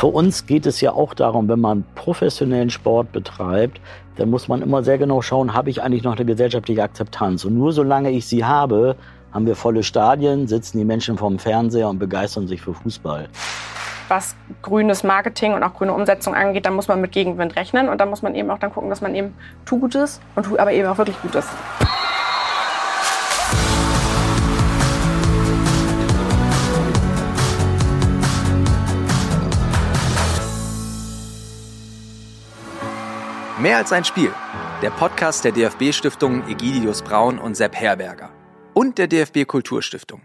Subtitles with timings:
[0.00, 3.82] Für uns geht es ja auch darum, wenn man professionellen Sport betreibt,
[4.16, 7.44] dann muss man immer sehr genau schauen, habe ich eigentlich noch eine gesellschaftliche Akzeptanz?
[7.44, 8.96] Und nur solange ich sie habe,
[9.30, 13.28] haben wir volle Stadien, sitzen die Menschen vorm Fernseher und begeistern sich für Fußball.
[14.08, 18.00] Was grünes Marketing und auch grüne Umsetzung angeht, da muss man mit Gegenwind rechnen und
[18.00, 19.34] da muss man eben auch dann gucken, dass man eben
[19.66, 21.46] tu Gutes und tu aber eben auch wirklich Gutes.
[33.60, 34.32] Mehr als ein Spiel.
[34.80, 38.30] Der Podcast der DFB-Stiftungen Egidius Braun und Sepp Herberger.
[38.72, 40.22] Und der DFB Kulturstiftung.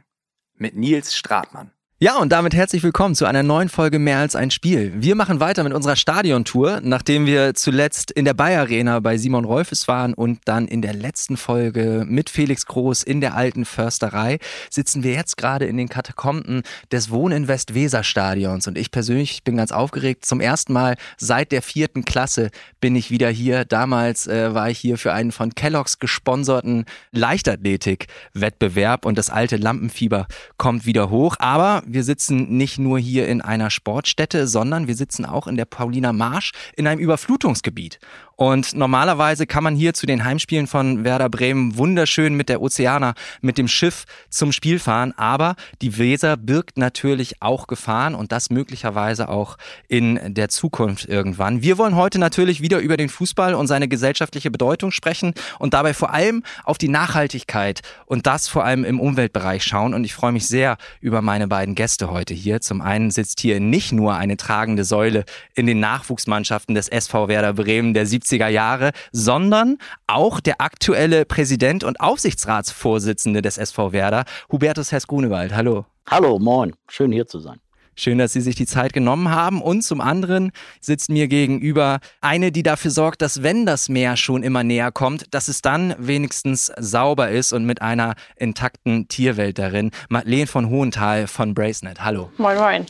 [0.53, 1.74] Mit Nils Stratmann.
[1.97, 4.91] Ja, und damit herzlich willkommen zu einer neuen Folge Mehr als ein Spiel.
[4.97, 9.45] Wir machen weiter mit unserer Stadiontour, nachdem wir zuletzt in der Bayer Arena bei Simon
[9.45, 14.39] Rolfes waren und dann in der letzten Folge mit Felix Groß in der alten Försterei,
[14.69, 18.67] sitzen wir jetzt gerade in den Katakomben des Wohninvest Weser Stadions.
[18.67, 20.25] Und ich persönlich bin ganz aufgeregt.
[20.25, 22.49] Zum ersten Mal seit der vierten Klasse
[22.81, 23.63] bin ich wieder hier.
[23.63, 26.83] Damals äh, war ich hier für einen von Kellogg's gesponserten
[27.13, 30.27] Leichtathletik-Wettbewerb und das alte Lampenfieber
[30.57, 31.37] kommt wieder hoch.
[31.39, 35.65] Aber wir sitzen nicht nur hier in einer Sportstätte, sondern wir sitzen auch in der
[35.65, 37.99] Paulina Marsch in einem Überflutungsgebiet.
[38.35, 43.13] Und normalerweise kann man hier zu den Heimspielen von Werder Bremen wunderschön mit der Ozeaner,
[43.41, 45.13] mit dem Schiff zum Spiel fahren.
[45.15, 51.61] Aber die Weser birgt natürlich auch Gefahren und das möglicherweise auch in der Zukunft irgendwann.
[51.61, 55.93] Wir wollen heute natürlich wieder über den Fußball und seine gesellschaftliche Bedeutung sprechen und dabei
[55.93, 59.93] vor allem auf die Nachhaltigkeit und das vor allem im Umweltbereich schauen.
[59.93, 62.59] Und ich freue mich sehr über meine beiden Gäste heute hier.
[62.59, 67.53] Zum einen sitzt hier nicht nur eine tragende Säule in den Nachwuchsmannschaften des SV Werder
[67.53, 74.91] Bremen der 70er Jahre, sondern auch der aktuelle Präsident und Aufsichtsratsvorsitzende des SV Werder, Hubertus
[74.91, 75.55] Hess-Grunewald.
[75.55, 75.85] Hallo.
[76.07, 76.73] Hallo, moin.
[76.87, 77.59] Schön hier zu sein.
[77.97, 79.61] Schön, dass Sie sich die Zeit genommen haben.
[79.61, 80.51] Und zum anderen
[80.81, 85.33] sitzt mir gegenüber eine, die dafür sorgt, dass wenn das Meer schon immer näher kommt,
[85.33, 89.91] dass es dann wenigstens sauber ist und mit einer intakten Tierwelt darin.
[90.09, 92.03] Madeleine von Hohenthal von Bracenet.
[92.03, 92.29] Hallo.
[92.37, 92.85] Moin, moin.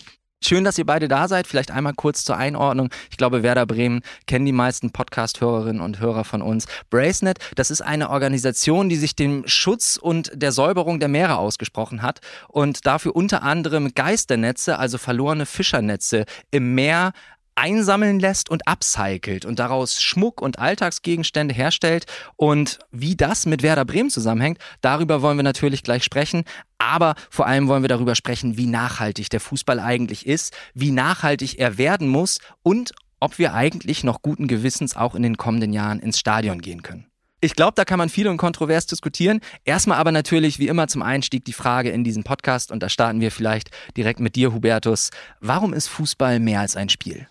[0.46, 1.48] Schön, dass ihr beide da seid.
[1.48, 2.90] Vielleicht einmal kurz zur Einordnung.
[3.10, 6.68] Ich glaube, Werder Bremen kennen die meisten Podcast-Hörerinnen und Hörer von uns.
[6.92, 12.04] Bracenet, das ist eine Organisation, die sich dem Schutz und der Säuberung der Meere ausgesprochen
[12.04, 17.14] hat und dafür unter anderem Geisternetze, also verlorene Fischernetze im Meer
[17.56, 22.06] einsammeln lässt und upcycelt und daraus Schmuck und Alltagsgegenstände herstellt.
[22.36, 26.44] Und wie das mit Werder Bremen zusammenhängt, darüber wollen wir natürlich gleich sprechen.
[26.78, 31.60] Aber vor allem wollen wir darüber sprechen, wie nachhaltig der Fußball eigentlich ist, wie nachhaltig
[31.60, 36.00] er werden muss und ob wir eigentlich noch guten Gewissens auch in den kommenden Jahren
[36.00, 37.08] ins Stadion gehen können.
[37.42, 39.40] Ich glaube, da kann man viel und kontrovers diskutieren.
[39.66, 43.22] Erstmal aber natürlich wie immer zum Einstieg die Frage in diesen Podcast und da starten
[43.22, 45.12] wir vielleicht direkt mit dir, Hubertus.
[45.42, 47.28] Warum ist Fußball mehr als ein Spiel?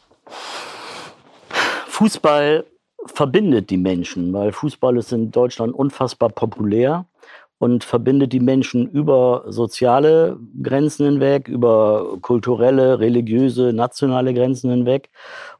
[1.87, 2.65] Fußball
[3.07, 7.07] verbindet die Menschen, weil Fußball ist in Deutschland unfassbar populär
[7.59, 15.09] und verbindet die Menschen über soziale Grenzen hinweg, über kulturelle, religiöse, nationale Grenzen hinweg.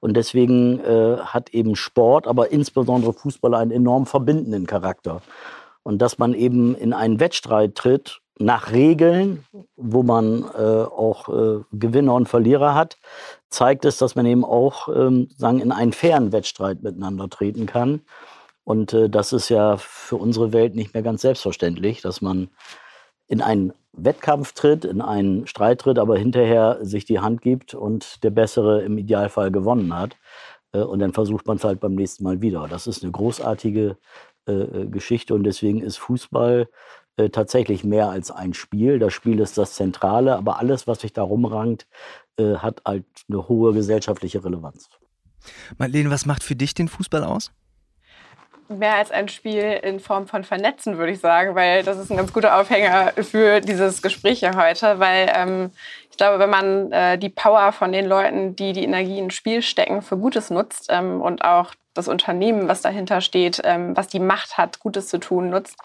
[0.01, 5.23] Und deswegen äh, hat eben Sport, aber insbesondere Fußball einen enorm verbindenden Charakter.
[5.83, 9.45] Und dass man eben in einen Wettstreit tritt nach Regeln,
[9.77, 12.99] wo man äh, auch äh, Gewinner und Verlierer hat,
[13.49, 18.03] zeigt es, dass man eben auch ähm, sagen, in einen fairen Wettstreit miteinander treten kann.
[18.65, 22.49] Und äh, das ist ja für unsere Welt nicht mehr ganz selbstverständlich, dass man
[23.29, 28.25] in einen Wettkampf tritt, in einen Streit tritt, aber hinterher sich die Hand gibt und
[28.25, 30.17] der Bessere im Idealfall gewonnen hat.
[30.73, 32.67] Äh, und dann versucht man es halt beim nächsten Mal wieder.
[32.69, 33.97] Das ist eine großartige
[34.47, 36.69] äh, äh, Geschichte und deswegen ist Fußball
[37.17, 38.99] äh, tatsächlich mehr als ein Spiel.
[38.99, 41.87] Das Spiel ist das Zentrale, aber alles, was sich darum rankt,
[42.39, 44.89] äh, hat halt eine hohe gesellschaftliche Relevanz.
[45.79, 47.53] Marlene, was macht für dich den Fußball aus?
[48.69, 52.17] Mehr als ein Spiel in Form von Vernetzen, würde ich sagen, weil das ist ein
[52.17, 55.71] ganz guter Aufhänger für dieses Gespräch hier heute, weil ähm,
[56.11, 59.61] ich glaube, wenn man äh, die Power von den Leuten, die die Energie ins Spiel
[59.61, 64.21] stecken, für Gutes nutzt ähm, und auch das Unternehmen, was dahinter steht, ähm, was die
[64.21, 65.77] Macht hat, Gutes zu tun, nutzt,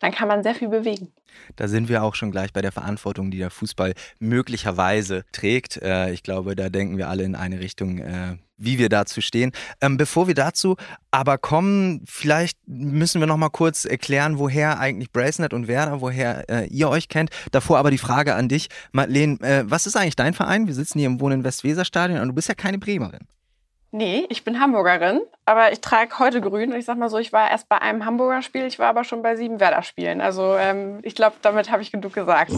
[0.00, 1.12] dann kann man sehr viel bewegen.
[1.56, 5.80] Da sind wir auch schon gleich bei der Verantwortung, die der Fußball möglicherweise trägt.
[5.82, 9.52] Äh, ich glaube, da denken wir alle in eine Richtung, äh, wie wir dazu stehen.
[9.80, 10.76] Ähm, bevor wir dazu
[11.10, 16.48] aber kommen, vielleicht müssen wir noch mal kurz erklären, woher eigentlich Bracenet und Werder, woher
[16.50, 17.30] äh, ihr euch kennt.
[17.52, 19.38] Davor aber die Frage an dich, Madeleine,
[19.68, 20.66] was ist eigentlich dein Verein?
[20.66, 23.26] Wir sitzen hier im Wohnen Westweser Stadion und du bist ja keine Bremerin.
[23.90, 26.72] Nee, ich bin Hamburgerin, aber ich trage heute grün.
[26.72, 29.02] Und ich sag mal so, ich war erst bei einem Hamburger Spiel, ich war aber
[29.02, 30.20] schon bei sieben Werder-Spielen.
[30.20, 32.52] Also ähm, ich glaube, damit habe ich genug gesagt.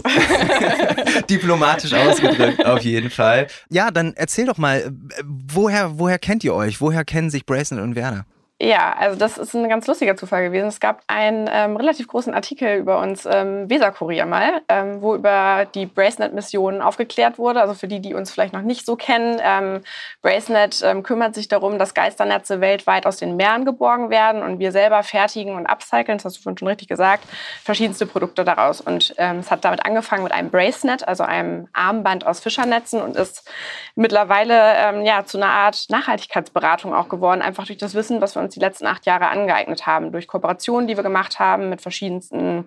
[1.29, 3.47] Diplomatisch ausgedrückt, auf jeden Fall.
[3.69, 4.91] Ja, dann erzähl doch mal, äh,
[5.23, 6.81] woher, woher kennt ihr euch?
[6.81, 8.25] Woher kennen sich Bracelet und Werder?
[8.63, 10.67] Ja, also das ist ein ganz lustiger Zufall gewesen.
[10.67, 15.65] Es gab einen ähm, relativ großen Artikel über uns, ähm, Weserkurier mal, ähm, wo über
[15.73, 17.59] die Bracenet-Mission aufgeklärt wurde.
[17.59, 19.81] Also für die, die uns vielleicht noch nicht so kennen, ähm,
[20.21, 24.71] Bracenet ähm, kümmert sich darum, dass Geisternetze weltweit aus den Meeren geborgen werden und wir
[24.71, 27.23] selber fertigen und upcyclen, das hast du vorhin schon richtig gesagt,
[27.63, 28.79] verschiedenste Produkte daraus.
[28.79, 33.15] Und ähm, es hat damit angefangen mit einem Bracenet, also einem Armband aus Fischernetzen und
[33.15, 33.49] ist
[33.95, 38.43] mittlerweile ähm, ja, zu einer Art Nachhaltigkeitsberatung auch geworden, einfach durch das Wissen, was wir
[38.43, 41.81] uns uns die letzten acht Jahre angeeignet haben, durch Kooperationen, die wir gemacht haben mit
[41.81, 42.65] verschiedensten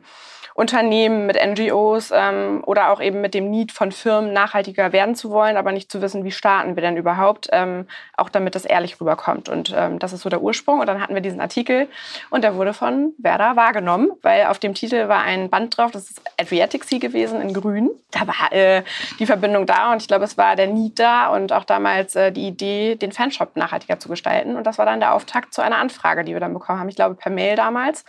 [0.55, 5.31] Unternehmen, mit NGOs ähm, oder auch eben mit dem Need von Firmen nachhaltiger werden zu
[5.31, 9.01] wollen, aber nicht zu wissen, wie starten wir denn überhaupt, ähm, auch damit das ehrlich
[9.01, 9.49] rüberkommt.
[9.49, 10.79] Und ähm, das ist so der Ursprung.
[10.79, 11.89] Und dann hatten wir diesen Artikel
[12.31, 16.09] und der wurde von Werder wahrgenommen, weil auf dem Titel war ein Band drauf, das
[16.09, 17.91] ist Adriatic Sea gewesen in grün.
[18.13, 18.85] Da war äh,
[19.19, 22.31] die Verbindung da und ich glaube, es war der Need da und auch damals äh,
[22.31, 24.55] die Idee, den Fanshop nachhaltiger zu gestalten.
[24.55, 26.97] Und das war dann der Auftakt zu einer Anfrage, die wir dann bekommen haben, ich
[26.97, 28.05] glaube per Mail damals.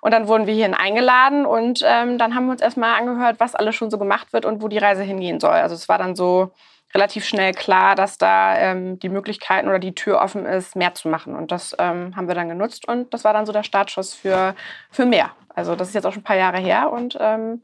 [0.00, 3.54] Und dann wurden wir hierhin eingeladen und ähm, dann haben wir uns erstmal angehört, was
[3.54, 5.52] alles schon so gemacht wird und wo die Reise hingehen soll.
[5.52, 6.52] Also es war dann so
[6.94, 11.08] relativ schnell klar, dass da ähm, die Möglichkeiten oder die Tür offen ist, mehr zu
[11.08, 11.36] machen.
[11.36, 14.54] Und das ähm, haben wir dann genutzt und das war dann so der Startschuss für,
[14.90, 15.30] für mehr.
[15.54, 17.62] Also das ist jetzt auch schon ein paar Jahre her und ähm,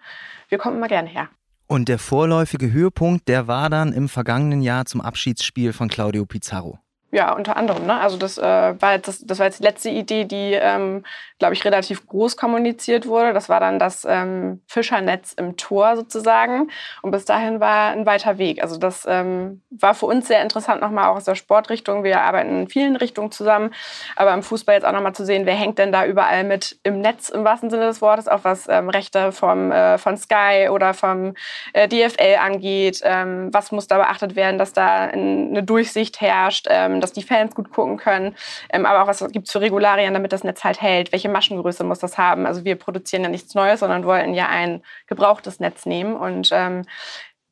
[0.49, 1.29] wir kommen immer gerne her.
[1.69, 6.79] Und der vorläufige Höhepunkt, der war dann im vergangenen Jahr zum Abschiedsspiel von Claudio Pizarro.
[7.13, 7.87] Ja, unter anderem.
[7.87, 7.95] Ne?
[7.99, 11.05] Also das, äh, war jetzt, das, das war jetzt die letzte Idee, die, ähm,
[11.39, 13.33] glaube ich, relativ groß kommuniziert wurde.
[13.33, 16.69] Das war dann das ähm, Fischernetz im Tor sozusagen.
[17.03, 18.61] Und bis dahin war ein weiter Weg.
[18.61, 22.03] Also das ähm, war für uns sehr interessant, nochmal auch aus der Sportrichtung.
[22.03, 23.73] Wir arbeiten in vielen Richtungen zusammen.
[24.17, 27.01] Aber im Fußball jetzt auch nochmal zu sehen, wer hängt denn da überall mit im
[27.01, 30.93] Netz im wahrsten Sinne des Wortes, auch was ähm, Rechte vom, äh, von Sky oder
[30.93, 31.35] vom
[31.73, 33.01] äh, DFL angeht.
[33.05, 36.67] Ähm, was muss da beachtet werden, dass da eine Durchsicht herrscht?
[36.97, 38.35] Ähm, dass die Fans gut gucken können,
[38.71, 41.85] ähm, aber auch was gibt es für Regularien, damit das Netz halt hält, welche Maschengröße
[41.85, 42.47] muss das haben.
[42.47, 46.15] Also wir produzieren ja nichts Neues, sondern wollten ja ein gebrauchtes Netz nehmen.
[46.17, 46.83] Und ähm,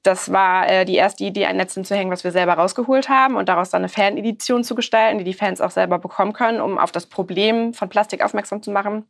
[0.03, 3.49] das war äh, die erste Idee, ein Netz hinzuhängen, was wir selber rausgeholt haben und
[3.49, 6.93] daraus dann eine Fanedition zu gestalten, die die Fans auch selber bekommen können, um auf
[6.93, 9.07] das Problem von Plastik aufmerksam zu machen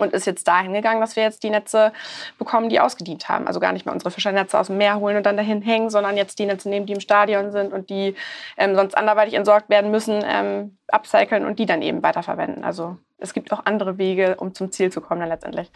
[0.00, 1.92] und ist jetzt dahin gegangen, dass wir jetzt die Netze
[2.38, 3.46] bekommen, die ausgedient haben.
[3.46, 6.16] Also gar nicht mehr unsere Fischernetze aus dem Meer holen und dann dahin hängen, sondern
[6.16, 8.14] jetzt die Netze nehmen, die im Stadion sind und die
[8.56, 12.64] ähm, sonst anderweitig entsorgt werden müssen, ähm, upcyclen und die dann eben weiterverwenden.
[12.64, 15.70] Also es gibt auch andere Wege, um zum Ziel zu kommen dann letztendlich.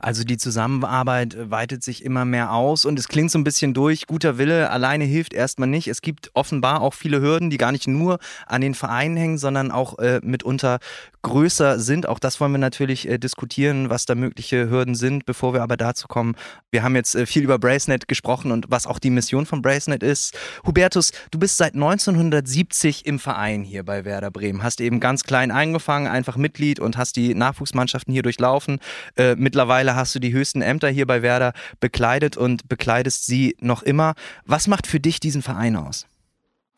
[0.00, 4.06] Also die Zusammenarbeit weitet sich immer mehr aus und es klingt so ein bisschen durch.
[4.06, 5.88] Guter Wille alleine hilft erstmal nicht.
[5.88, 9.72] Es gibt offenbar auch viele Hürden, die gar nicht nur an den Vereinen hängen, sondern
[9.72, 10.78] auch äh, mitunter
[11.22, 12.08] größer sind.
[12.08, 15.76] Auch das wollen wir natürlich äh, diskutieren, was da mögliche Hürden sind, bevor wir aber
[15.76, 16.36] dazu kommen.
[16.70, 20.04] Wir haben jetzt äh, viel über Bracenet gesprochen und was auch die Mission von Bracenet
[20.04, 20.38] ist.
[20.64, 24.62] Hubertus, du bist seit 1970 im Verein hier bei Werder Bremen.
[24.62, 28.78] Hast eben ganz klein eingefangen, einfach Mitglied und hast die Nachwuchsmannschaften hier durchlaufen.
[29.16, 33.56] Äh, mittlerweile Mittlerweile hast du die höchsten Ämter hier bei Werder bekleidet und bekleidest sie
[33.60, 34.14] noch immer.
[34.46, 36.06] Was macht für dich diesen Verein aus?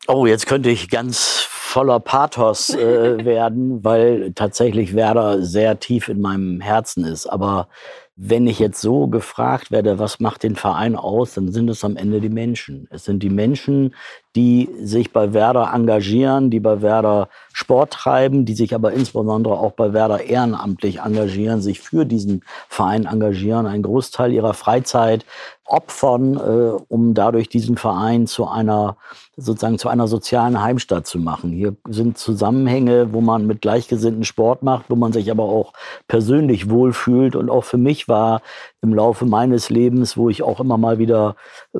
[0.07, 2.77] Oh, jetzt könnte ich ganz voller Pathos äh,
[3.25, 7.27] werden, weil tatsächlich Werder sehr tief in meinem Herzen ist.
[7.27, 7.69] Aber
[8.15, 11.97] wenn ich jetzt so gefragt werde, was macht den Verein aus, dann sind es am
[11.97, 12.87] Ende die Menschen.
[12.89, 13.95] Es sind die Menschen,
[14.35, 19.73] die sich bei Werder engagieren, die bei Werder Sport treiben, die sich aber insbesondere auch
[19.73, 25.25] bei Werder ehrenamtlich engagieren, sich für diesen Verein engagieren, einen Großteil ihrer Freizeit
[25.65, 28.97] opfern, äh, um dadurch diesen Verein zu einer
[29.37, 31.51] sozusagen zu einer sozialen Heimstatt zu machen.
[31.51, 35.73] Hier sind Zusammenhänge, wo man mit Gleichgesinnten Sport macht, wo man sich aber auch
[36.07, 37.35] persönlich wohlfühlt.
[37.35, 38.41] Und auch für mich war
[38.81, 41.35] im Laufe meines Lebens, wo ich auch immer mal wieder
[41.73, 41.79] äh,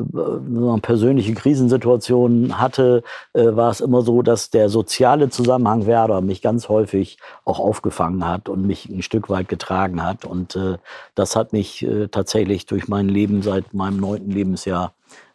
[0.82, 6.70] persönliche Krisensituationen hatte, äh, war es immer so, dass der soziale Zusammenhang Werder mich ganz
[6.70, 10.26] häufig auch aufgefangen hat und mich ein Stück weit getragen hat.
[10.26, 10.78] Und äh,
[11.16, 14.94] das hat mich äh, tatsächlich durch mein Leben seit meinem neunten Lebensjahr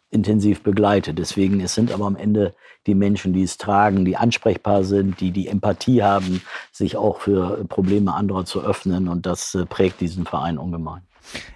[0.09, 1.19] intensiv begleitet.
[1.19, 5.31] Deswegen, es sind aber am Ende die Menschen, die es tragen, die ansprechbar sind, die
[5.31, 9.07] die Empathie haben, sich auch für Probleme anderer zu öffnen.
[9.07, 11.01] Und das äh, prägt diesen Verein ungemein.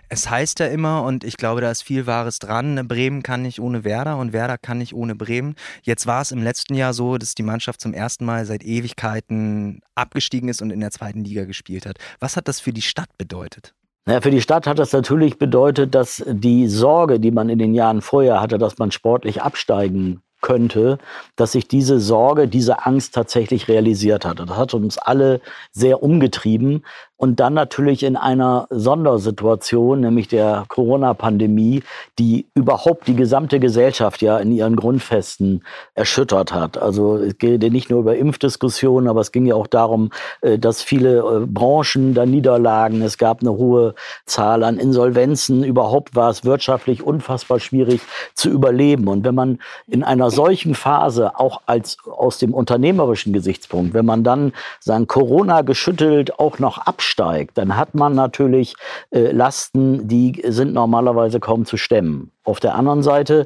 [0.10, 3.42] Es heißt ja immer, und ich glaube, da ist viel Wahres dran, ne, Bremen kann
[3.42, 5.56] nicht ohne Werder und Werder kann nicht ohne Bremen.
[5.84, 9.82] Jetzt war es im letzten Jahr so, dass die Mannschaft zum ersten Mal seit Ewigkeiten
[9.96, 11.98] abgestiegen ist und in der zweiten Liga gespielt hat.
[12.20, 13.74] Was hat das für die Stadt bedeutet?
[14.06, 17.76] Naja, für die Stadt hat das natürlich bedeutet, dass die Sorge, die man in den
[17.76, 20.98] Jahren vorher hatte, dass man sportlich absteigen könnte,
[21.36, 24.40] dass sich diese Sorge, diese Angst tatsächlich realisiert hat.
[24.40, 25.40] Das hat uns alle
[25.72, 26.84] sehr umgetrieben.
[27.22, 31.84] Und dann natürlich in einer Sondersituation, nämlich der Corona-Pandemie,
[32.18, 35.64] die überhaupt die gesamte Gesellschaft ja in ihren Grundfesten
[35.94, 36.80] erschüttert hat.
[36.80, 40.10] Also es geht nicht nur über Impfdiskussionen, aber es ging ja auch darum,
[40.42, 43.04] äh, dass viele äh, Branchen da niederlagen.
[43.04, 43.94] Es gab eine hohe
[44.26, 45.64] Zahl an Insolvenzen.
[45.64, 48.02] Überhaupt war es wirtschaftlich unfassbar schwierig
[48.34, 49.08] zu überleben.
[49.08, 54.24] Und wenn man in einer solchen Phase, auch als aus dem unternehmerischen Gesichtspunkt, wenn man
[54.24, 58.74] dann sagen Corona geschüttelt auch noch abschließt, steigt, dann hat man natürlich
[59.12, 62.32] äh, Lasten, die sind normalerweise kaum zu stemmen.
[62.44, 63.46] Auf der anderen Seite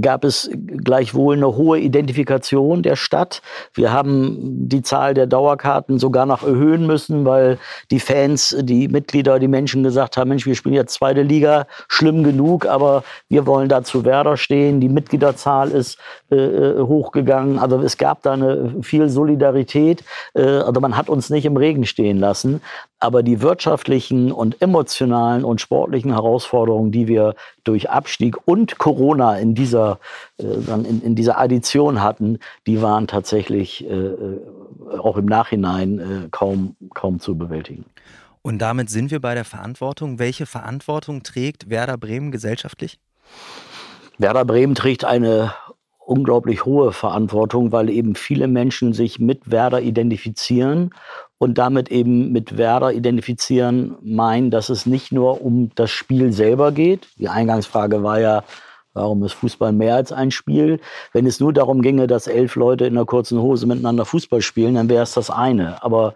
[0.00, 0.50] gab es
[0.84, 3.40] gleichwohl eine hohe Identifikation der Stadt.
[3.72, 4.36] Wir haben
[4.68, 7.58] die Zahl der Dauerkarten sogar noch erhöhen müssen, weil
[7.90, 12.22] die Fans, die Mitglieder, die Menschen gesagt haben, Mensch, wir spielen jetzt zweite Liga, schlimm
[12.22, 14.80] genug, aber wir wollen da zu Werder stehen.
[14.80, 15.98] Die Mitgliederzahl ist
[16.30, 17.58] äh, äh hochgegangen.
[17.58, 20.04] Also es gab da eine viel Solidarität.
[20.34, 22.60] Äh, also man hat uns nicht im Regen stehen lassen.
[23.00, 29.54] Aber die wirtschaftlichen und emotionalen und sportlichen Herausforderungen, die wir durch Abstieg und Corona in
[29.54, 29.98] dieser,
[30.38, 33.86] äh, in, in, dieser Addition hatten, die waren tatsächlich
[34.98, 37.84] auch im Nachhinein kaum, kaum zu bewältigen.
[38.42, 40.18] Und damit sind wir bei der Verantwortung.
[40.18, 42.98] Welche Verantwortung trägt Werder Bremen gesellschaftlich?
[44.18, 45.52] Werder Bremen trägt eine
[46.08, 50.90] unglaublich hohe Verantwortung, weil eben viele Menschen sich mit Werder identifizieren
[51.36, 56.72] und damit eben mit Werder identifizieren meinen, dass es nicht nur um das Spiel selber
[56.72, 57.06] geht.
[57.18, 58.42] Die Eingangsfrage war ja,
[58.94, 60.80] warum ist Fußball mehr als ein Spiel?
[61.12, 64.74] Wenn es nur darum ginge, dass elf Leute in einer kurzen Hose miteinander Fußball spielen,
[64.74, 65.82] dann wäre es das eine.
[65.82, 66.14] Aber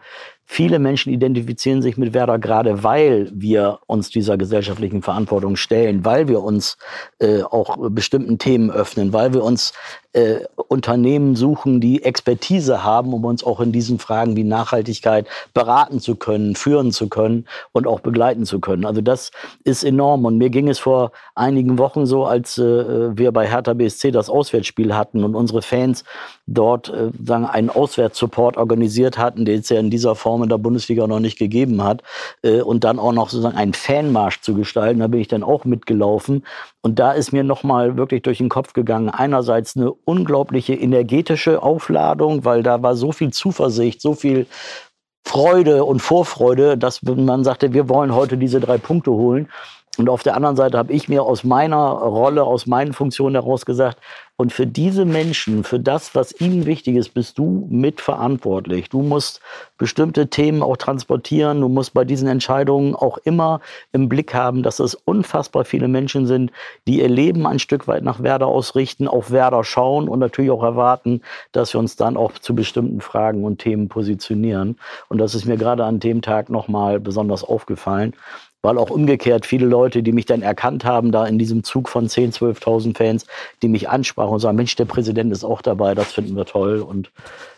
[0.54, 6.28] Viele Menschen identifizieren sich mit Werder gerade, weil wir uns dieser gesellschaftlichen Verantwortung stellen, weil
[6.28, 6.76] wir uns
[7.20, 9.72] äh, auch bestimmten Themen öffnen, weil wir uns
[10.12, 16.00] äh, Unternehmen suchen, die Expertise haben, um uns auch in diesen Fragen wie Nachhaltigkeit beraten
[16.00, 18.84] zu können, führen zu können und auch begleiten zu können.
[18.84, 19.30] Also das
[19.64, 20.24] ist enorm.
[20.24, 24.28] Und mir ging es vor einigen Wochen so, als äh, wir bei Hertha BSC das
[24.28, 26.04] Auswärtsspiel hatten und unsere Fans
[26.46, 30.58] dort äh, sagen, einen Auswärtssupport organisiert hatten, den es ja in dieser Form in der
[30.58, 32.02] Bundesliga noch nicht gegeben hat.
[32.42, 35.00] Äh, und dann auch noch sozusagen einen Fanmarsch zu gestalten.
[35.00, 36.44] Da bin ich dann auch mitgelaufen.
[36.82, 42.44] Und da ist mir nochmal wirklich durch den Kopf gegangen, einerseits eine unglaubliche energetische Aufladung,
[42.44, 44.46] weil da war so viel Zuversicht, so viel
[45.24, 49.48] Freude und Vorfreude, dass man sagte, wir wollen heute diese drei Punkte holen.
[49.98, 53.66] Und auf der anderen Seite habe ich mir aus meiner Rolle, aus meinen Funktionen heraus
[53.66, 53.98] gesagt,
[54.36, 58.88] und für diese Menschen, für das, was ihnen wichtig ist, bist du mitverantwortlich.
[58.88, 59.40] Du musst
[59.76, 61.60] bestimmte Themen auch transportieren.
[61.60, 63.60] Du musst bei diesen Entscheidungen auch immer
[63.92, 66.50] im Blick haben, dass es unfassbar viele Menschen sind,
[66.88, 70.64] die ihr Leben ein Stück weit nach Werder ausrichten, auf Werder schauen und natürlich auch
[70.64, 71.20] erwarten,
[71.52, 74.76] dass wir uns dann auch zu bestimmten Fragen und Themen positionieren.
[75.08, 78.14] Und das ist mir gerade an dem Tag nochmal besonders aufgefallen
[78.62, 82.06] weil auch umgekehrt viele Leute, die mich dann erkannt haben, da in diesem Zug von
[82.06, 83.26] 10.000, 12.000 Fans,
[83.60, 86.80] die mich ansprachen und sagen, Mensch, der Präsident ist auch dabei, das finden wir toll
[86.80, 87.10] und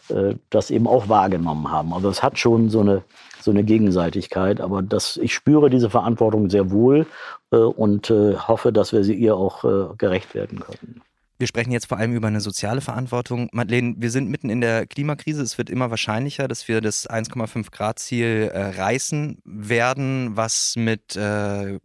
[0.08, 1.92] äh, das eben auch wahrgenommen haben.
[1.92, 3.02] Also es hat schon so eine,
[3.40, 7.06] so eine Gegenseitigkeit, aber das, ich spüre diese Verantwortung sehr wohl
[7.52, 11.02] äh, und äh, hoffe, dass wir sie ihr auch äh, gerecht werden können.
[11.44, 13.50] Wir sprechen jetzt vor allem über eine soziale Verantwortung.
[13.52, 15.42] Madeleine, wir sind mitten in der Klimakrise.
[15.42, 21.16] Es wird immer wahrscheinlicher, dass wir das 1,5 Grad Ziel äh, reißen werden, was mit
[21.16, 21.80] äh,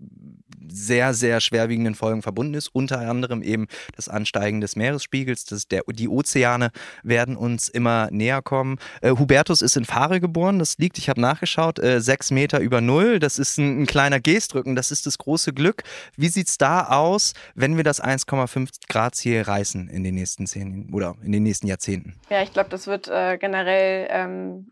[0.72, 2.70] sehr, sehr schwerwiegenden Folgen verbunden ist.
[2.70, 5.44] Unter anderem eben das Ansteigen des Meeresspiegels.
[5.44, 6.72] Das der, die Ozeane
[7.04, 8.78] werden uns immer näher kommen.
[9.02, 10.60] Äh, Hubertus ist in Fahre geboren.
[10.60, 13.20] Das liegt, ich habe nachgeschaut, äh, sechs Meter über Null.
[13.20, 14.78] Das ist ein, ein kleiner Gestrücken.
[14.78, 15.84] Das ist das große Glück.
[16.16, 20.48] Wie sieht es da aus, wenn wir das 1,5 Grad Ziel reißen in den nächsten
[20.48, 22.16] zehn oder in den nächsten Jahrzehnten?
[22.30, 24.72] Ja, ich glaube, das wird äh, generell ähm,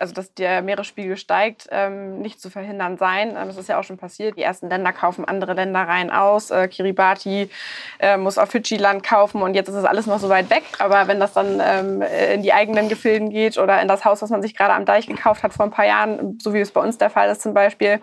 [0.00, 3.30] also dass der Meeresspiegel steigt, ähm, nicht zu verhindern sein.
[3.30, 4.36] Ähm, das ist ja auch schon passiert.
[4.36, 6.50] Die ersten Länder kaufen andere Länder rein aus.
[6.50, 7.50] Äh, Kiribati
[7.98, 10.62] äh, muss auf Fidschi-Land kaufen und jetzt ist es alles noch so weit weg.
[10.78, 14.30] Aber wenn das dann ähm, in die eigenen Gefilden geht oder in das Haus, was
[14.30, 16.80] man sich gerade am Deich gekauft hat vor ein paar Jahren, so wie es bei
[16.80, 18.00] uns der Fall ist zum Beispiel,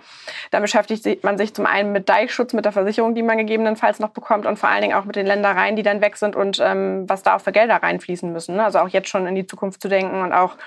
[0.52, 4.10] dann beschäftigt man sich zum einen mit Deichschutz, mit der Versicherung, die man gegebenenfalls noch
[4.10, 7.08] bekommt und vor allen Dingen auch mit den Ländereien, die dann weg sind und ähm,
[7.08, 8.56] was da auch für Gelder reinfließen müssen.
[8.56, 8.64] Ne?
[8.64, 10.58] Also auch jetzt schon in die Zukunft zu denken und auch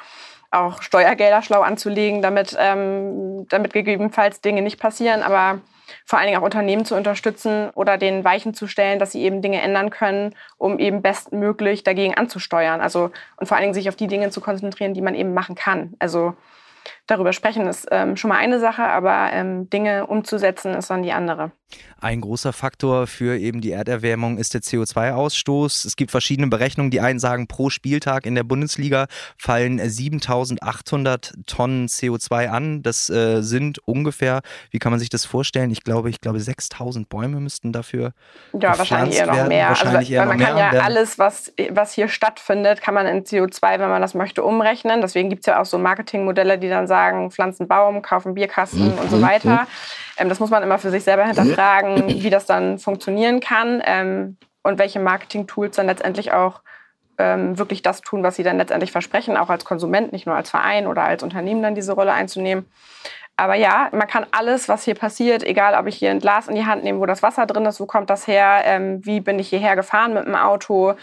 [0.50, 5.60] auch Steuergelder schlau anzulegen, damit, ähm, damit gegebenenfalls Dinge nicht passieren, aber
[6.04, 9.42] vor allen Dingen auch Unternehmen zu unterstützen oder den Weichen zu stellen, dass sie eben
[9.42, 12.80] Dinge ändern können, um eben bestmöglich dagegen anzusteuern.
[12.80, 15.54] Also und vor allen Dingen sich auf die Dinge zu konzentrieren, die man eben machen
[15.54, 15.94] kann.
[15.98, 16.34] Also
[17.08, 21.12] darüber sprechen ist ähm, schon mal eine Sache, aber ähm, Dinge umzusetzen ist dann die
[21.12, 21.50] andere.
[22.00, 25.84] Ein großer Faktor für eben die Erderwärmung ist der CO2-Ausstoß.
[25.84, 26.90] Es gibt verschiedene Berechnungen.
[26.90, 32.82] Die einen sagen, pro Spieltag in der Bundesliga fallen 7800 Tonnen CO2 an.
[32.82, 35.70] Das äh, sind ungefähr, wie kann man sich das vorstellen?
[35.70, 38.12] Ich glaube, ich glaube 6000 Bäume müssten dafür
[38.52, 39.48] Ja, wahrscheinlich eher noch werden.
[39.48, 39.68] mehr.
[39.68, 42.94] Also, wahrscheinlich also, eher man noch kann mehr ja alles, was, was hier stattfindet, kann
[42.94, 45.00] man in CO2, wenn man das möchte, umrechnen.
[45.00, 46.97] Deswegen gibt es ja auch so Marketingmodelle, die dann sagen,
[47.30, 48.98] pflanzen Baum, kaufen Bierkasten mhm.
[48.98, 49.62] und so weiter.
[49.62, 49.66] Mhm.
[50.18, 54.36] Ähm, das muss man immer für sich selber hinterfragen, wie das dann funktionieren kann ähm,
[54.62, 56.60] und welche Marketing-Tools dann letztendlich auch
[57.18, 60.50] ähm, wirklich das tun, was sie dann letztendlich versprechen, auch als Konsument, nicht nur als
[60.50, 62.66] Verein oder als Unternehmen dann diese Rolle einzunehmen.
[63.38, 66.56] Aber ja, man kann alles, was hier passiert, egal ob ich hier ein Glas in
[66.56, 69.38] die Hand nehme, wo das Wasser drin ist, wo kommt das her, ähm, wie bin
[69.38, 70.94] ich hierher gefahren mit dem Auto,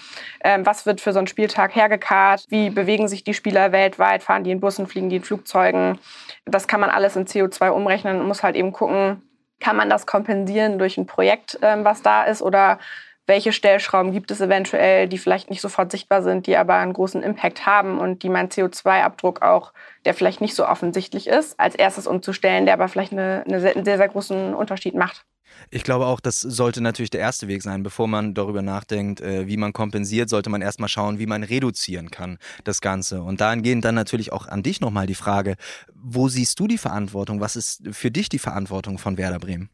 [0.44, 4.44] ähm, was wird für so einen Spieltag hergekarrt, wie bewegen sich die Spieler weltweit, fahren
[4.44, 5.98] die in Bussen, fliegen die in Flugzeugen.
[6.44, 9.22] Das kann man alles in CO2 umrechnen und muss halt eben gucken,
[9.62, 12.80] kann man das kompensieren durch ein Projekt, ähm, was da ist oder
[13.28, 17.24] welche Stellschrauben gibt es eventuell, die vielleicht nicht sofort sichtbar sind, die aber einen großen
[17.24, 19.74] Impact haben und die meinen CO2-Abdruck auch,
[20.06, 23.76] der vielleicht nicht so offensichtlich ist, als erstes umzustellen, der aber vielleicht eine, eine sehr,
[23.76, 25.26] einen sehr, sehr großen Unterschied macht.
[25.72, 27.82] Ich glaube auch, das sollte natürlich der erste Weg sein.
[27.82, 32.12] Bevor man darüber nachdenkt, äh, wie man kompensiert, sollte man erstmal schauen, wie man reduzieren
[32.12, 33.22] kann, das Ganze.
[33.22, 35.56] Und dahingehend dann natürlich auch an dich nochmal die Frage,
[35.94, 37.40] wo siehst du die Verantwortung?
[37.40, 39.70] Was ist für dich die Verantwortung von Werder Bremen?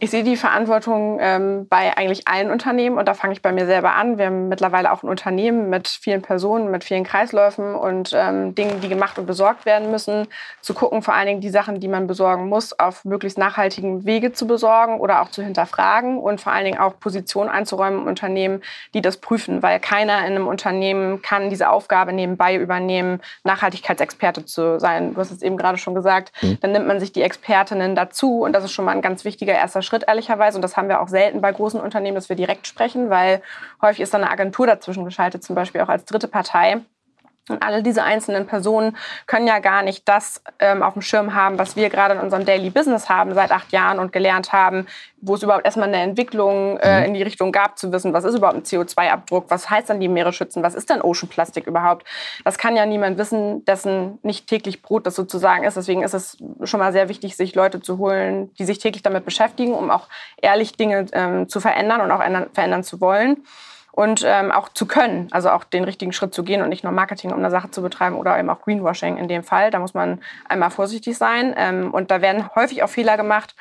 [0.00, 3.66] Ich sehe die Verantwortung ähm, bei eigentlich allen Unternehmen und da fange ich bei mir
[3.66, 4.16] selber an.
[4.16, 8.80] Wir haben mittlerweile auch ein Unternehmen mit vielen Personen, mit vielen Kreisläufen und ähm, Dingen,
[8.80, 10.28] die gemacht und besorgt werden müssen.
[10.60, 14.32] Zu gucken, vor allen Dingen die Sachen, die man besorgen muss, auf möglichst nachhaltigen Wege
[14.32, 18.62] zu besorgen oder auch zu hinterfragen und vor allen Dingen auch Positionen einzuräumen im Unternehmen,
[18.94, 24.78] die das prüfen, weil keiner in einem Unternehmen kann diese Aufgabe nebenbei übernehmen, Nachhaltigkeitsexperte zu
[24.78, 25.14] sein.
[25.14, 26.30] Du hast es eben gerade schon gesagt.
[26.40, 26.58] Mhm.
[26.60, 29.54] Dann nimmt man sich die Expertinnen dazu und das ist schon mal ein ganz wichtiger
[29.54, 30.58] erster Schritt, ehrlicherweise.
[30.58, 33.42] Und das haben wir auch selten bei großen Unternehmen, dass wir direkt sprechen, weil
[33.82, 36.82] häufig ist da eine Agentur dazwischen geschaltet, zum Beispiel auch als dritte Partei.
[37.50, 41.58] Und alle diese einzelnen Personen können ja gar nicht das ähm, auf dem Schirm haben,
[41.58, 44.86] was wir gerade in unserem Daily Business haben seit acht Jahren und gelernt haben,
[45.20, 47.06] wo es überhaupt erstmal eine Entwicklung äh, mhm.
[47.06, 50.08] in die Richtung gab, zu wissen, was ist überhaupt ein CO2-Abdruck, was heißt dann die
[50.08, 52.06] Meere schützen, was ist denn Ocean Plastic überhaupt.
[52.44, 55.76] Das kann ja niemand wissen, dessen nicht täglich Brot das sozusagen ist.
[55.76, 59.24] Deswegen ist es schon mal sehr wichtig, sich Leute zu holen, die sich täglich damit
[59.24, 60.08] beschäftigen, um auch
[60.40, 63.42] ehrlich Dinge ähm, zu verändern und auch ändern, verändern zu wollen
[63.98, 66.92] und ähm, auch zu können, also auch den richtigen Schritt zu gehen und nicht nur
[66.92, 69.72] Marketing, um eine Sache zu betreiben oder eben auch Greenwashing in dem Fall.
[69.72, 73.56] Da muss man einmal vorsichtig sein ähm, und da werden häufig auch Fehler gemacht,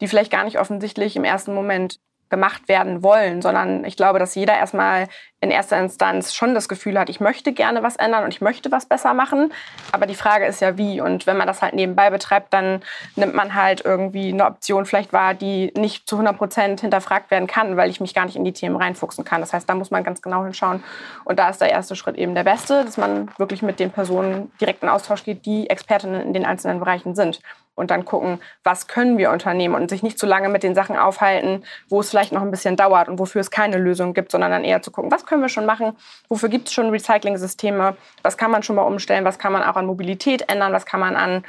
[0.00, 1.98] die vielleicht gar nicht offensichtlich im ersten Moment
[2.32, 5.06] gemacht werden wollen, sondern ich glaube, dass jeder erstmal
[5.42, 8.72] in erster Instanz schon das Gefühl hat, ich möchte gerne was ändern und ich möchte
[8.72, 9.52] was besser machen.
[9.90, 11.02] Aber die Frage ist ja, wie.
[11.02, 12.80] Und wenn man das halt nebenbei betreibt, dann
[13.16, 17.48] nimmt man halt irgendwie eine Option vielleicht wahr, die nicht zu 100 Prozent hinterfragt werden
[17.48, 19.42] kann, weil ich mich gar nicht in die Themen reinfuchsen kann.
[19.42, 20.82] Das heißt, da muss man ganz genau hinschauen.
[21.24, 24.50] Und da ist der erste Schritt eben der beste, dass man wirklich mit den Personen
[24.58, 27.40] direkt in Austausch geht, die Expertinnen in den einzelnen Bereichen sind
[27.74, 30.96] und dann gucken, was können wir unternehmen und sich nicht zu lange mit den Sachen
[30.96, 34.50] aufhalten, wo es vielleicht noch ein bisschen dauert und wofür es keine Lösung gibt, sondern
[34.50, 35.96] dann eher zu gucken, was können wir schon machen,
[36.28, 39.76] wofür gibt es schon Recycling-Systeme, was kann man schon mal umstellen, was kann man auch
[39.76, 41.44] an Mobilität ändern, was kann man an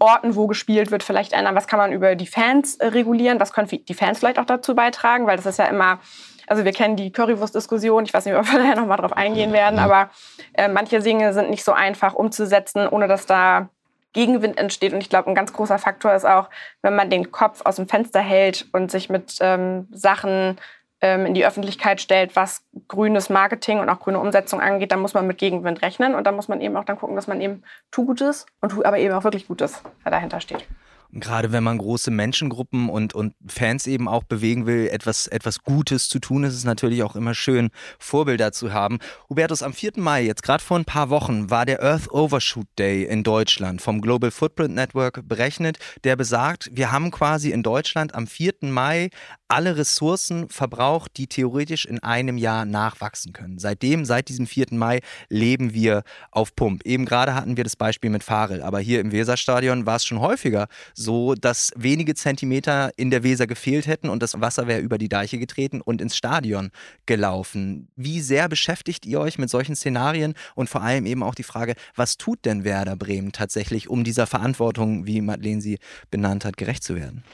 [0.00, 3.52] Orten, wo gespielt wird, vielleicht ändern, was kann man über die Fans äh, regulieren, was
[3.52, 5.98] können die Fans vielleicht auch dazu beitragen, weil das ist ja immer
[6.48, 9.52] also wir kennen die Currywurst-Diskussion, ich weiß nicht, ob wir da noch mal drauf eingehen
[9.52, 10.10] werden, aber
[10.54, 13.68] äh, manche Dinge sind nicht so einfach umzusetzen, ohne dass da
[14.18, 14.92] Gegenwind entsteht.
[14.92, 16.50] Und ich glaube, ein ganz großer Faktor ist auch,
[16.82, 20.56] wenn man den Kopf aus dem Fenster hält und sich mit ähm, Sachen
[21.00, 25.14] ähm, in die Öffentlichkeit stellt, was grünes Marketing und auch grüne Umsetzung angeht, dann muss
[25.14, 26.16] man mit Gegenwind rechnen.
[26.16, 28.84] Und da muss man eben auch dann gucken, dass man eben tu Gutes und tu
[28.84, 30.66] aber eben auch wirklich Gutes dahinter steht
[31.12, 36.08] gerade wenn man große Menschengruppen und, und Fans eben auch bewegen will, etwas, etwas Gutes
[36.08, 38.98] zu tun, ist es natürlich auch immer schön, Vorbilder zu haben.
[39.28, 39.92] Hubertus, am 4.
[39.96, 44.00] Mai, jetzt gerade vor ein paar Wochen, war der Earth Overshoot Day in Deutschland vom
[44.00, 48.54] Global Footprint Network berechnet, der besagt, wir haben quasi in Deutschland am 4.
[48.62, 49.10] Mai
[49.48, 53.58] alle Ressourcen verbraucht, die theoretisch in einem Jahr nachwachsen können.
[53.58, 54.66] Seitdem, seit diesem 4.
[54.72, 56.84] Mai, leben wir auf Pump.
[56.84, 60.20] Eben gerade hatten wir das Beispiel mit Farel, aber hier im Weserstadion war es schon
[60.20, 64.98] häufiger so, dass wenige Zentimeter in der Weser gefehlt hätten und das Wasser wäre über
[64.98, 66.70] die Deiche getreten und ins Stadion
[67.06, 67.88] gelaufen.
[67.96, 71.74] Wie sehr beschäftigt ihr euch mit solchen Szenarien und vor allem eben auch die Frage,
[71.94, 75.78] was tut denn Werder Bremen tatsächlich, um dieser Verantwortung, wie Madeleine sie
[76.10, 77.24] benannt hat, gerecht zu werden?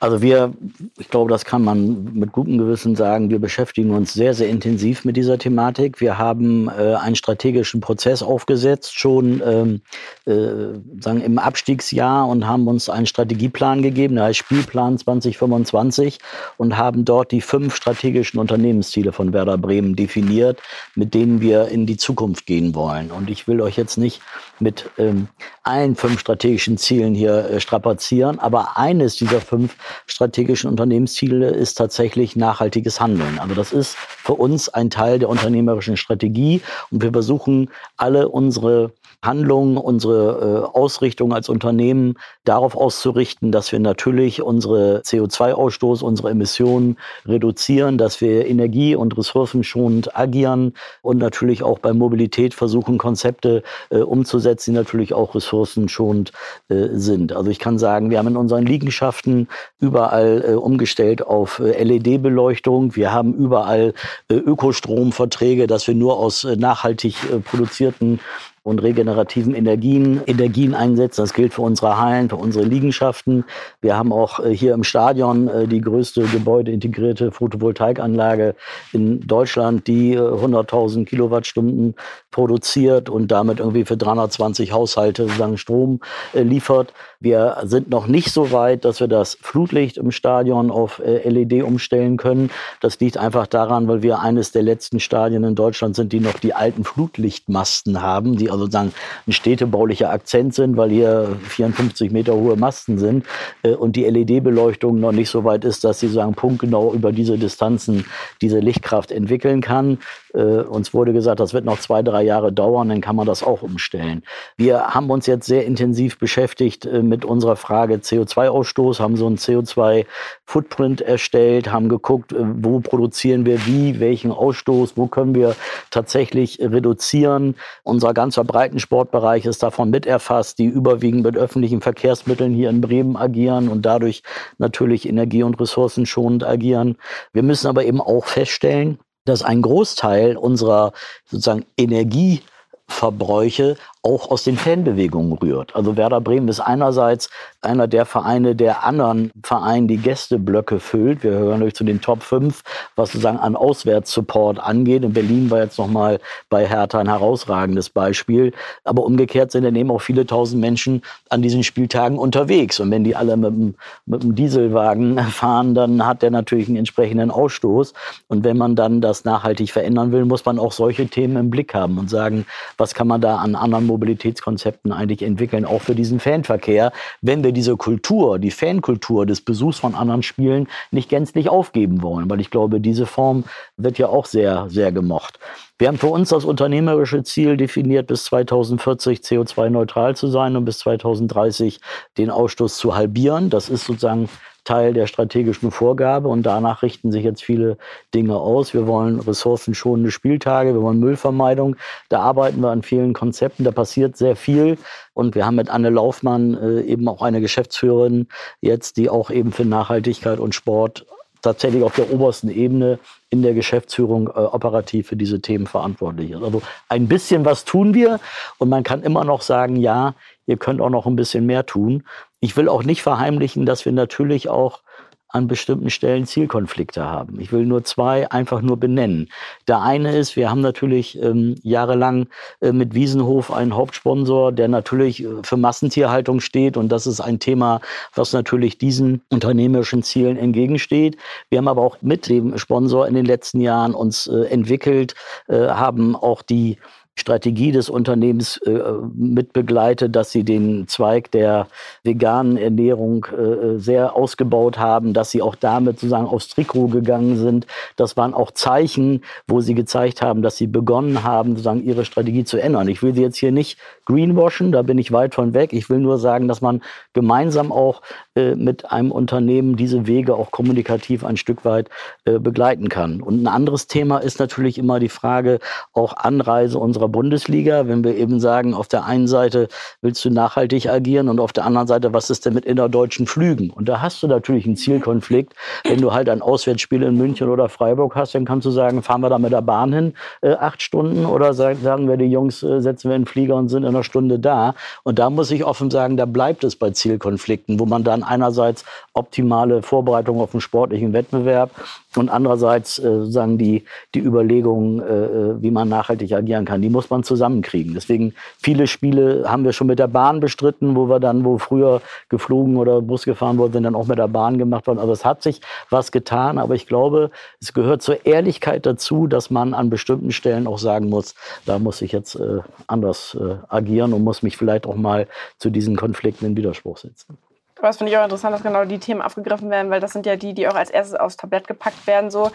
[0.00, 0.52] Also wir,
[0.98, 5.04] ich glaube, das kann man mit gutem Gewissen sagen, wir beschäftigen uns sehr, sehr intensiv
[5.04, 6.00] mit dieser Thematik.
[6.00, 9.80] Wir haben äh, einen strategischen Prozess aufgesetzt, schon ähm,
[10.26, 16.18] äh, sagen im Abstiegsjahr und haben uns einen Strategieplan gegeben, der heißt Spielplan 2025
[16.56, 20.60] und haben dort die fünf strategischen Unternehmensziele von Werder Bremen definiert,
[20.94, 23.10] mit denen wir in die Zukunft gehen wollen.
[23.10, 24.20] Und ich will euch jetzt nicht
[24.60, 25.28] mit ähm,
[25.62, 32.36] allen fünf strategischen Zielen hier äh, strapazieren, aber eines dieser fünf strategischen Unternehmensziele ist tatsächlich
[32.36, 33.38] nachhaltiges Handeln.
[33.38, 38.92] Also das ist für uns ein Teil der unternehmerischen Strategie und wir versuchen alle unsere
[39.22, 42.14] Handlungen, unsere äh, Ausrichtung als Unternehmen
[42.44, 50.16] darauf auszurichten, dass wir natürlich unsere CO2-Ausstoß, unsere Emissionen reduzieren, dass wir energie- und ressourcenschonend
[50.16, 56.32] agieren und natürlich auch bei Mobilität versuchen, Konzepte äh, umzusetzen, die natürlich auch ressourcenschonend
[56.68, 57.32] äh, sind.
[57.32, 59.48] Also ich kann sagen, wir haben in unseren Liegenschaften
[59.80, 62.96] überall äh, umgestellt auf äh, LED-Beleuchtung.
[62.96, 63.94] Wir haben überall
[64.28, 68.20] äh, Ökostromverträge, dass wir nur aus äh, nachhaltig produzierten
[68.66, 71.20] und regenerativen Energien, Energien einsetzen.
[71.22, 73.44] Das gilt für unsere Hallen, für unsere Liegenschaften.
[73.80, 78.56] Wir haben auch äh, hier im Stadion äh, die größte gebäudeintegrierte Photovoltaikanlage
[78.92, 81.94] in Deutschland, die 100.000 äh, Kilowattstunden
[82.32, 86.00] produziert und damit irgendwie für 320 Haushalte sozusagen Strom
[86.34, 86.92] liefert.
[87.26, 92.18] Wir sind noch nicht so weit, dass wir das Flutlicht im Stadion auf LED umstellen
[92.18, 92.50] können.
[92.80, 96.34] Das liegt einfach daran, weil wir eines der letzten Stadien in Deutschland sind, die noch
[96.38, 98.92] die alten Flutlichtmasten haben, die also sozusagen
[99.26, 103.26] ein städtebaulicher Akzent sind, weil hier 54 Meter hohe Masten sind
[103.64, 107.38] äh, und die LED-Beleuchtung noch nicht so weit ist, dass sie sagen punktgenau über diese
[107.38, 108.04] Distanzen
[108.40, 109.98] diese Lichtkraft entwickeln kann.
[110.32, 113.42] Äh, uns wurde gesagt, das wird noch zwei, drei Jahre dauern, dann kann man das
[113.42, 114.22] auch umstellen.
[114.56, 119.38] Wir haben uns jetzt sehr intensiv beschäftigt äh, mit unserer Frage CO2-Ausstoß, haben so einen
[119.38, 125.56] CO2-Footprint erstellt, haben geguckt, wo produzieren wir wie, welchen Ausstoß, wo können wir
[125.90, 127.56] tatsächlich reduzieren.
[127.84, 133.16] Unser ganzer Breitensportbereich ist davon mit erfasst, die überwiegend mit öffentlichen Verkehrsmitteln hier in Bremen
[133.16, 134.22] agieren und dadurch
[134.58, 136.98] natürlich energie- und ressourcenschonend agieren.
[137.32, 140.92] Wir müssen aber eben auch feststellen, dass ein Großteil unserer
[141.24, 142.42] sozusagen Energie
[142.88, 145.74] Verbräuche auch aus den Fanbewegungen rührt.
[145.74, 147.30] Also Werder Bremen ist einerseits
[147.66, 151.22] einer der Vereine, der anderen Vereinen die Gästeblöcke füllt.
[151.22, 152.62] Wir gehören durch zu den Top 5,
[152.94, 155.04] was sozusagen an Auswärtssupport angeht.
[155.04, 158.52] In Berlin war jetzt nochmal bei Hertha ein herausragendes Beispiel.
[158.84, 162.80] Aber umgekehrt sind dann eben auch viele tausend Menschen an diesen Spieltagen unterwegs.
[162.80, 163.74] Und wenn die alle mit dem,
[164.06, 167.92] mit dem Dieselwagen fahren, dann hat der natürlich einen entsprechenden Ausstoß.
[168.28, 171.74] Und wenn man dann das nachhaltig verändern will, muss man auch solche Themen im Blick
[171.74, 172.46] haben und sagen,
[172.78, 177.52] was kann man da an anderen Mobilitätskonzepten eigentlich entwickeln, auch für diesen Fanverkehr, wenn wir
[177.56, 182.50] diese Kultur, die Fankultur des Besuchs von anderen Spielen nicht gänzlich aufgeben wollen, weil ich
[182.50, 183.44] glaube, diese Form
[183.76, 185.38] wird ja auch sehr, sehr gemocht.
[185.78, 190.78] Wir haben für uns das unternehmerische Ziel definiert, bis 2040 CO2-neutral zu sein und bis
[190.78, 191.80] 2030
[192.16, 193.50] den Ausstoß zu halbieren.
[193.50, 194.28] Das ist sozusagen
[194.66, 197.78] Teil der strategischen Vorgabe und danach richten sich jetzt viele
[198.14, 198.74] Dinge aus.
[198.74, 201.76] Wir wollen ressourcenschonende Spieltage, wir wollen Müllvermeidung.
[202.10, 204.76] Da arbeiten wir an vielen Konzepten, da passiert sehr viel
[205.14, 208.26] und wir haben mit Anne Laufmann äh, eben auch eine Geschäftsführerin
[208.60, 211.06] jetzt, die auch eben für Nachhaltigkeit und Sport
[211.46, 212.98] tatsächlich auf der obersten Ebene
[213.30, 216.42] in der Geschäftsführung äh, operativ für diese Themen verantwortlich ist.
[216.42, 218.18] Also ein bisschen was tun wir
[218.58, 220.14] und man kann immer noch sagen, ja,
[220.46, 222.02] ihr könnt auch noch ein bisschen mehr tun.
[222.46, 224.82] Ich will auch nicht verheimlichen, dass wir natürlich auch
[225.30, 227.40] an bestimmten Stellen Zielkonflikte haben.
[227.40, 229.28] Ich will nur zwei einfach nur benennen.
[229.66, 232.28] Der eine ist, wir haben natürlich ähm, jahrelang
[232.60, 237.40] äh, mit Wiesenhof einen Hauptsponsor, der natürlich äh, für Massentierhaltung steht und das ist ein
[237.40, 237.80] Thema,
[238.14, 241.16] was natürlich diesen unternehmerischen Zielen entgegensteht.
[241.50, 245.16] Wir haben aber auch mit dem Sponsor in den letzten Jahren uns äh, entwickelt,
[245.48, 246.78] äh, haben auch die
[247.18, 248.78] Strategie des Unternehmens äh,
[249.14, 251.66] mit begleitet, dass sie den Zweig der
[252.04, 257.66] veganen Ernährung äh, sehr ausgebaut haben, dass sie auch damit sozusagen aufs Trikot gegangen sind.
[257.96, 262.44] Das waren auch Zeichen, wo sie gezeigt haben, dass sie begonnen haben, sozusagen ihre Strategie
[262.44, 262.86] zu ändern.
[262.88, 265.72] Ich will sie jetzt hier nicht greenwashen, da bin ich weit von weg.
[265.72, 266.82] Ich will nur sagen, dass man
[267.14, 268.02] gemeinsam auch
[268.34, 271.88] äh, mit einem Unternehmen diese Wege auch kommunikativ ein Stück weit
[272.26, 273.22] äh, begleiten kann.
[273.22, 275.60] Und ein anderes Thema ist natürlich immer die Frage
[275.94, 279.68] auch Anreise unserer unserer Bundesliga, wenn wir eben sagen, auf der einen Seite
[280.02, 283.70] willst du nachhaltig agieren und auf der anderen Seite, was ist denn mit innerdeutschen Flügen?
[283.70, 285.54] Und da hast du natürlich einen Zielkonflikt.
[285.84, 289.20] Wenn du halt ein Auswärtsspiel in München oder Freiburg hast, dann kannst du sagen, fahren
[289.20, 292.80] wir da mit der Bahn hin, äh, acht Stunden oder sagen wir, die Jungs äh,
[292.80, 294.74] setzen wir in den Flieger und sind in einer Stunde da.
[295.04, 298.84] Und da muss ich offen sagen, da bleibt es bei Zielkonflikten, wo man dann einerseits
[299.14, 301.70] optimale Vorbereitung auf den sportlichen Wettbewerb
[302.16, 306.88] und andererseits äh, sagen die, die Überlegungen, äh, äh, wie man nachhaltig agieren kann, die
[306.96, 307.92] muss man zusammenkriegen.
[307.92, 312.00] Deswegen viele Spiele haben wir schon mit der Bahn bestritten, wo wir dann, wo früher
[312.30, 314.98] geflogen oder Bus gefahren wurde, sind dann auch mit der Bahn gemacht worden.
[314.98, 317.30] Also es hat sich was getan, aber ich glaube,
[317.60, 321.34] es gehört zur Ehrlichkeit dazu, dass man an bestimmten Stellen auch sagen muss,
[321.66, 325.26] da muss ich jetzt äh, anders äh, agieren und muss mich vielleicht auch mal
[325.58, 327.36] zu diesen Konflikten in Widerspruch setzen.
[327.76, 330.24] Aber das finde ich auch interessant, dass genau die Themen aufgegriffen werden, weil das sind
[330.24, 332.30] ja die, die auch als erstes aufs Tablett gepackt werden.
[332.30, 332.50] So,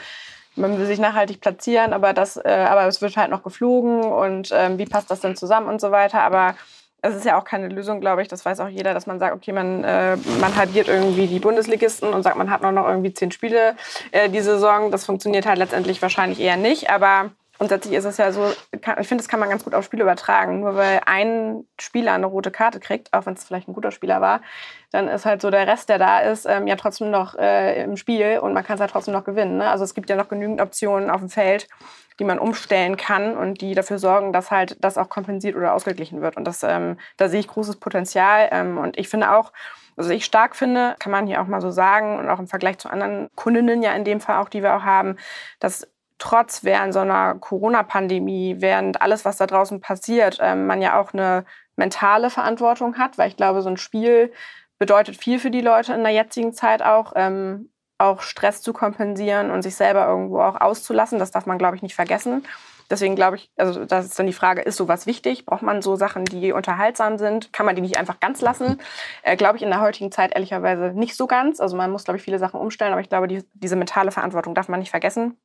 [0.56, 4.50] man will sich nachhaltig platzieren, aber das, äh, aber es wird halt noch geflogen und
[4.54, 6.22] ähm, wie passt das denn zusammen und so weiter.
[6.22, 6.56] Aber
[7.02, 8.28] es ist ja auch keine Lösung, glaube ich.
[8.28, 12.14] Das weiß auch jeder, dass man sagt, okay, man, äh, man halbiert irgendwie die Bundesligisten
[12.14, 13.76] und sagt, man hat nur noch irgendwie zehn Spiele
[14.12, 14.92] äh, die Saison.
[14.92, 16.92] Das funktioniert halt letztendlich wahrscheinlich eher nicht.
[16.92, 17.32] Aber
[17.62, 20.62] grundsätzlich ist es ja so, ich finde, das kann man ganz gut auf Spiele übertragen.
[20.62, 24.20] Nur weil ein Spieler eine rote Karte kriegt, auch wenn es vielleicht ein guter Spieler
[24.20, 24.42] war,
[24.90, 27.98] dann ist halt so der Rest, der da ist, ähm, ja trotzdem noch äh, im
[27.98, 29.58] Spiel und man kann es halt trotzdem noch gewinnen.
[29.58, 29.70] Ne?
[29.70, 31.68] Also es gibt ja noch genügend Optionen auf dem Feld,
[32.18, 36.24] die man umstellen kann und die dafür sorgen, dass halt das auch kompensiert oder ausgeglichen
[36.24, 36.38] wird.
[36.38, 38.50] Und das, ähm, da sehe ich großes Potenzial.
[38.52, 39.54] Ähm, und ich finde auch,
[39.98, 42.80] also ich stark finde, kann man hier auch mal so sagen und auch im Vergleich
[42.80, 45.18] zu anderen Kundinnen ja in dem Fall auch, die wir auch haben,
[45.60, 45.88] dass
[46.22, 51.14] trotz während so einer Corona-Pandemie, während alles, was da draußen passiert, ähm, man ja auch
[51.14, 54.32] eine mentale Verantwortung hat, weil ich glaube, so ein Spiel
[54.78, 59.50] bedeutet viel für die Leute in der jetzigen Zeit auch, ähm, auch Stress zu kompensieren
[59.50, 61.18] und sich selber irgendwo auch auszulassen.
[61.18, 62.46] Das darf man, glaube ich, nicht vergessen.
[62.92, 65.46] Deswegen glaube ich, also das ist dann die Frage, ist sowas wichtig?
[65.46, 67.54] Braucht man so Sachen, die unterhaltsam sind?
[67.54, 68.80] Kann man die nicht einfach ganz lassen?
[69.24, 71.62] Äh, glaube ich in der heutigen Zeit ehrlicherweise nicht so ganz.
[71.62, 74.54] Also man muss, glaube ich, viele Sachen umstellen, aber ich glaube, die, diese mentale Verantwortung
[74.54, 75.38] darf man nicht vergessen.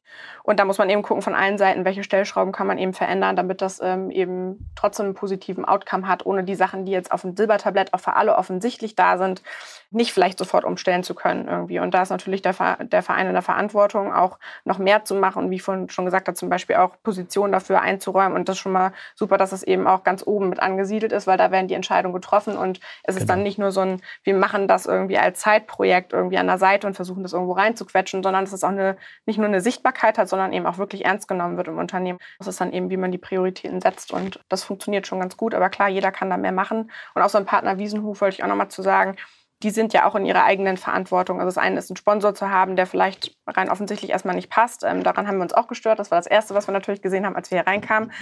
[0.42, 3.36] Und da muss man eben gucken von allen Seiten, welche Stellschrauben kann man eben verändern,
[3.36, 7.22] damit das ähm, eben trotzdem einen positiven Outcome hat, ohne die Sachen, die jetzt auf
[7.22, 9.42] dem Silbertablett auch für alle offensichtlich da sind,
[9.90, 11.78] nicht vielleicht sofort umstellen zu können irgendwie.
[11.78, 15.44] Und da ist natürlich der, der Verein in der Verantwortung, auch noch mehr zu machen.
[15.44, 18.36] Und wie vorhin schon gesagt hat, zum Beispiel auch Positionen dafür einzuräumen.
[18.36, 21.26] Und das ist schon mal super, dass es eben auch ganz oben mit angesiedelt ist,
[21.26, 22.56] weil da werden die Entscheidungen getroffen.
[22.56, 23.18] Und es genau.
[23.18, 23.48] ist dann genau.
[23.48, 26.94] nicht nur so ein, wir machen das irgendwie als Zeitprojekt irgendwie an der Seite und
[26.94, 28.96] versuchen das irgendwo reinzuquetschen, sondern es ist auch eine,
[29.26, 32.18] nicht nur eine Sichtbarkeit hat, sondern eben auch wirklich ernst genommen wird im Unternehmen.
[32.38, 34.12] Das ist dann eben, wie man die Prioritäten setzt.
[34.12, 35.54] Und das funktioniert schon ganz gut.
[35.54, 36.90] Aber klar, jeder kann da mehr machen.
[37.14, 39.16] Und auch so ein Partner Wiesenhof wollte ich auch nochmal zu sagen,
[39.62, 41.40] die sind ja auch in ihrer eigenen Verantwortung.
[41.40, 44.84] Also das eine ist, einen Sponsor zu haben, der vielleicht rein offensichtlich erstmal nicht passt.
[44.84, 45.98] Ähm, daran haben wir uns auch gestört.
[45.98, 48.12] Das war das Erste, was wir natürlich gesehen haben, als wir hier reinkamen.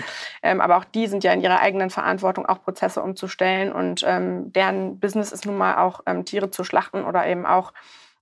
[0.42, 3.72] Ähm, aber auch die sind ja in ihrer eigenen Verantwortung, auch Prozesse umzustellen.
[3.72, 7.72] Und ähm, deren Business ist nun mal auch, ähm, Tiere zu schlachten oder eben auch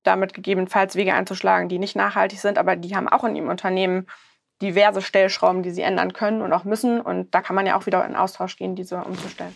[0.05, 2.57] damit gegebenenfalls Wege einzuschlagen, die nicht nachhaltig sind.
[2.57, 4.07] Aber die haben auch in ihrem Unternehmen
[4.63, 7.01] diverse Stellschrauben, die sie ändern können und auch müssen.
[7.01, 9.55] Und da kann man ja auch wieder in Austausch gehen, diese umzustellen.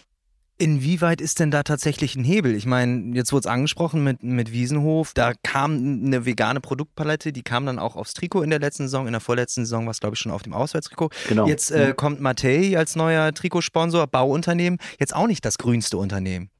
[0.58, 2.54] Inwieweit ist denn da tatsächlich ein Hebel?
[2.54, 5.12] Ich meine, jetzt wurde es angesprochen mit, mit Wiesenhof.
[5.12, 9.06] Da kam eine vegane Produktpalette, die kam dann auch aufs Trikot in der letzten Saison.
[9.06, 11.10] In der vorletzten Saison war es, glaube ich, schon auf dem Auswärtstrikot.
[11.28, 11.46] Genau.
[11.46, 14.78] Jetzt äh, kommt Mattei als neuer Trikotsponsor, Bauunternehmen.
[14.98, 16.50] Jetzt auch nicht das grünste Unternehmen.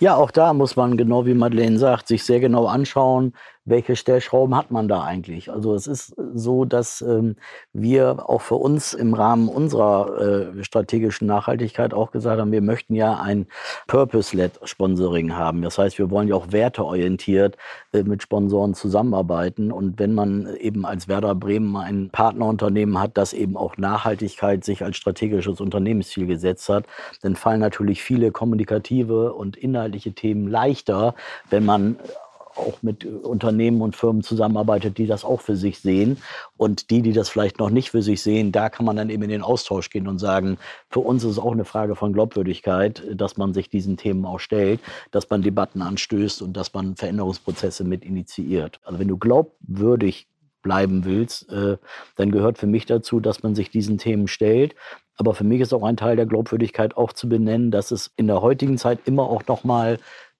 [0.00, 3.34] Ja, auch da muss man, genau wie Madeleine sagt, sich sehr genau anschauen,
[3.68, 5.50] welche Stellschrauben hat man da eigentlich?
[5.50, 7.36] Also es ist so, dass ähm,
[7.72, 12.94] wir auch für uns im Rahmen unserer äh, strategischen Nachhaltigkeit auch gesagt haben, wir möchten
[12.94, 13.46] ja ein
[13.86, 15.62] Purpose-led Sponsoring haben.
[15.62, 17.56] Das heißt, wir wollen ja auch werteorientiert
[17.92, 19.70] äh, mit Sponsoren zusammenarbeiten.
[19.70, 24.82] Und wenn man eben als Werder Bremen ein Partnerunternehmen hat, das eben auch Nachhaltigkeit sich
[24.82, 26.86] als strategisches Unternehmensziel gesetzt hat,
[27.22, 31.14] dann fallen natürlich viele kommunikative und inhaltliche Themen leichter,
[31.50, 31.96] wenn man
[32.58, 36.18] auch mit äh, Unternehmen und Firmen zusammenarbeitet, die das auch für sich sehen.
[36.56, 39.22] Und die, die das vielleicht noch nicht für sich sehen, da kann man dann eben
[39.22, 40.58] in den Austausch gehen und sagen,
[40.90, 44.40] für uns ist es auch eine Frage von Glaubwürdigkeit, dass man sich diesen Themen auch
[44.40, 48.80] stellt, dass man Debatten anstößt und dass man Veränderungsprozesse mit initiiert.
[48.84, 50.28] Also wenn du glaubwürdig
[50.62, 51.76] bleiben willst, äh,
[52.16, 54.74] dann gehört für mich dazu, dass man sich diesen Themen stellt.
[55.16, 58.26] Aber für mich ist auch ein Teil der Glaubwürdigkeit auch zu benennen, dass es in
[58.26, 59.98] der heutigen Zeit immer auch noch mal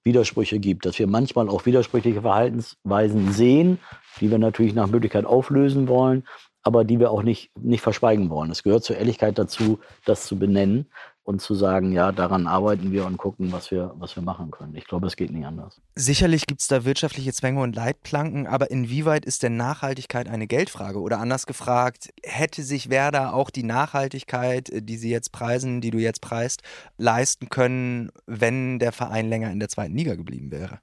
[0.08, 3.78] Widersprüche gibt, dass wir manchmal auch widersprüchliche Verhaltensweisen sehen,
[4.20, 6.26] die wir natürlich nach Möglichkeit auflösen wollen,
[6.62, 8.50] aber die wir auch nicht, nicht verschweigen wollen.
[8.50, 10.86] Es gehört zur Ehrlichkeit dazu, das zu benennen.
[11.28, 14.74] Und zu sagen, ja, daran arbeiten wir und gucken, was wir, was wir machen können.
[14.74, 15.78] Ich glaube, es geht nicht anders.
[15.94, 20.98] Sicherlich gibt es da wirtschaftliche Zwänge und Leitplanken, aber inwieweit ist denn Nachhaltigkeit eine Geldfrage?
[20.98, 25.90] Oder anders gefragt, hätte sich Werder auch die Nachhaltigkeit, äh, die sie jetzt preisen, die
[25.90, 26.62] du jetzt preist,
[26.96, 30.78] leisten können, wenn der Verein länger in der zweiten Liga geblieben wäre?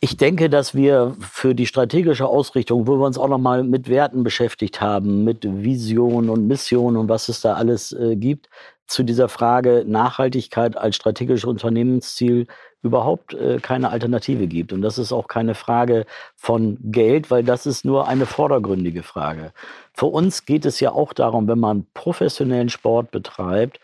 [0.00, 4.24] Ich denke, dass wir für die strategische Ausrichtung, wo wir uns auch nochmal mit Werten
[4.24, 8.48] beschäftigt haben, mit Vision und Mission und was es da alles äh, gibt,
[8.86, 12.46] zu dieser Frage Nachhaltigkeit als strategisches Unternehmensziel
[12.82, 14.72] überhaupt äh, keine Alternative gibt.
[14.72, 19.52] Und das ist auch keine Frage von Geld, weil das ist nur eine vordergründige Frage.
[19.92, 23.80] Für uns geht es ja auch darum, wenn man professionellen Sport betreibt,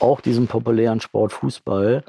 [0.00, 2.02] auch diesen populären Sport Fußball,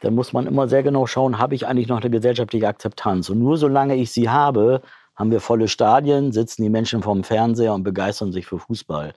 [0.00, 3.30] dann muss man immer sehr genau schauen, habe ich eigentlich noch eine gesellschaftliche Akzeptanz?
[3.30, 4.82] Und nur solange ich sie habe,
[5.14, 9.14] haben wir volle Stadien, sitzen die Menschen vorm Fernseher und begeistern sich für Fußball.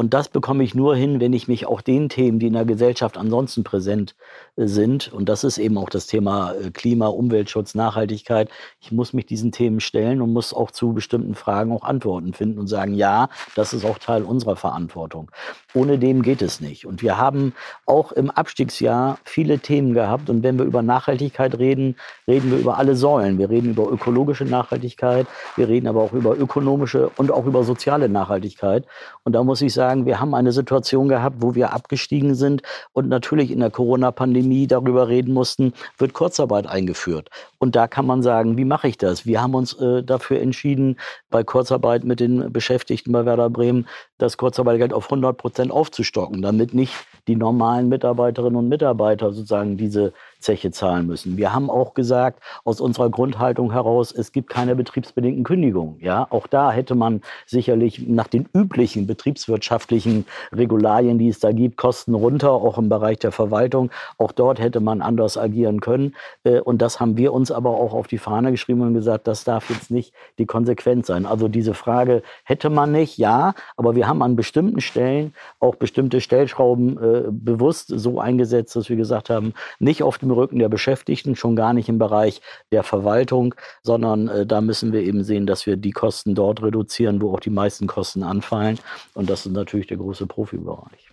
[0.00, 2.64] Und das bekomme ich nur hin, wenn ich mich auch den Themen, die in der
[2.64, 4.14] Gesellschaft ansonsten präsent
[4.56, 8.48] äh, sind, und das ist eben auch das Thema äh, Klima, Umweltschutz, Nachhaltigkeit,
[8.80, 12.58] ich muss mich diesen Themen stellen und muss auch zu bestimmten Fragen auch Antworten finden
[12.58, 15.30] und sagen, ja, das ist auch Teil unserer Verantwortung.
[15.74, 16.86] Ohne dem geht es nicht.
[16.86, 17.52] Und wir haben
[17.84, 20.30] auch im Abstiegsjahr viele Themen gehabt.
[20.30, 23.36] Und wenn wir über Nachhaltigkeit reden, reden wir über alle Säulen.
[23.36, 28.08] Wir reden über ökologische Nachhaltigkeit, wir reden aber auch über ökonomische und auch über soziale
[28.08, 28.86] Nachhaltigkeit.
[29.24, 32.62] Und da muss ich sagen, sagen, wir haben eine Situation gehabt, wo wir abgestiegen sind
[32.92, 37.28] und natürlich in der Corona-Pandemie darüber reden mussten, wird Kurzarbeit eingeführt.
[37.58, 39.26] Und da kann man sagen, wie mache ich das?
[39.26, 40.96] Wir haben uns äh, dafür entschieden,
[41.28, 43.86] bei Kurzarbeit mit den Beschäftigten bei Werder Bremen
[44.20, 46.94] das Kurzarbeitergeld auf 100 Prozent aufzustocken, damit nicht
[47.26, 51.36] die normalen Mitarbeiterinnen und Mitarbeiter sozusagen diese Zeche zahlen müssen.
[51.36, 55.96] Wir haben auch gesagt, aus unserer Grundhaltung heraus, es gibt keine betriebsbedingten Kündigungen.
[56.00, 61.76] Ja, auch da hätte man sicherlich nach den üblichen betriebswirtschaftlichen Regularien, die es da gibt,
[61.76, 63.90] Kosten runter, auch im Bereich der Verwaltung.
[64.18, 66.16] Auch dort hätte man anders agieren können.
[66.44, 69.44] Äh, und das haben wir uns aber auch auf die Fahne geschrieben und gesagt, das
[69.44, 71.26] darf jetzt nicht die Konsequenz sein.
[71.26, 76.20] Also diese Frage hätte man nicht, ja, aber wir haben an bestimmten Stellen auch bestimmte
[76.20, 81.36] Stellschrauben äh, bewusst so eingesetzt, dass wir gesagt haben, nicht auf dem Rücken der Beschäftigten,
[81.36, 82.40] schon gar nicht im Bereich
[82.72, 87.22] der Verwaltung, sondern äh, da müssen wir eben sehen, dass wir die Kosten dort reduzieren,
[87.22, 88.78] wo auch die meisten Kosten anfallen.
[89.14, 91.09] Und das ist natürlich der große Profibereich.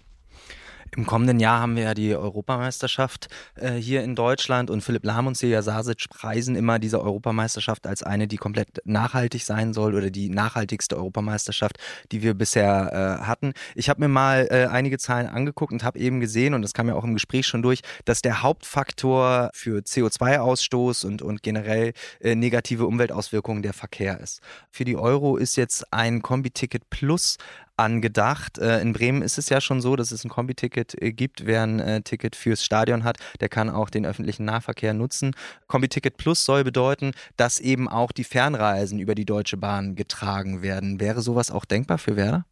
[0.97, 5.27] Im kommenden Jahr haben wir ja die Europameisterschaft äh, hier in Deutschland und Philipp Lahm
[5.27, 10.09] und Silja Sasic preisen immer diese Europameisterschaft als eine, die komplett nachhaltig sein soll oder
[10.09, 11.77] die nachhaltigste Europameisterschaft,
[12.11, 13.53] die wir bisher äh, hatten.
[13.75, 16.87] Ich habe mir mal äh, einige Zahlen angeguckt und habe eben gesehen, und das kam
[16.87, 22.33] ja auch im Gespräch schon durch, dass der Hauptfaktor für CO2-Ausstoß und, und generell äh,
[22.33, 24.41] negative Umweltauswirkungen der Verkehr ist.
[24.71, 27.37] Für die Euro ist jetzt ein Kombi-Ticket Plus
[27.77, 28.57] angedacht.
[28.57, 31.45] Äh, in Bremen ist es ja schon so, dass es ein Kombi-Ticket äh, gibt.
[31.45, 35.35] Wer ein äh, Ticket fürs Stadion hat, der kann auch den öffentlichen Nahverkehr nutzen.
[35.67, 40.99] Kombi-Ticket Plus soll bedeuten, dass eben auch die Fernreisen über die Deutsche Bahn getragen werden.
[40.99, 42.45] Wäre sowas auch denkbar für Werder?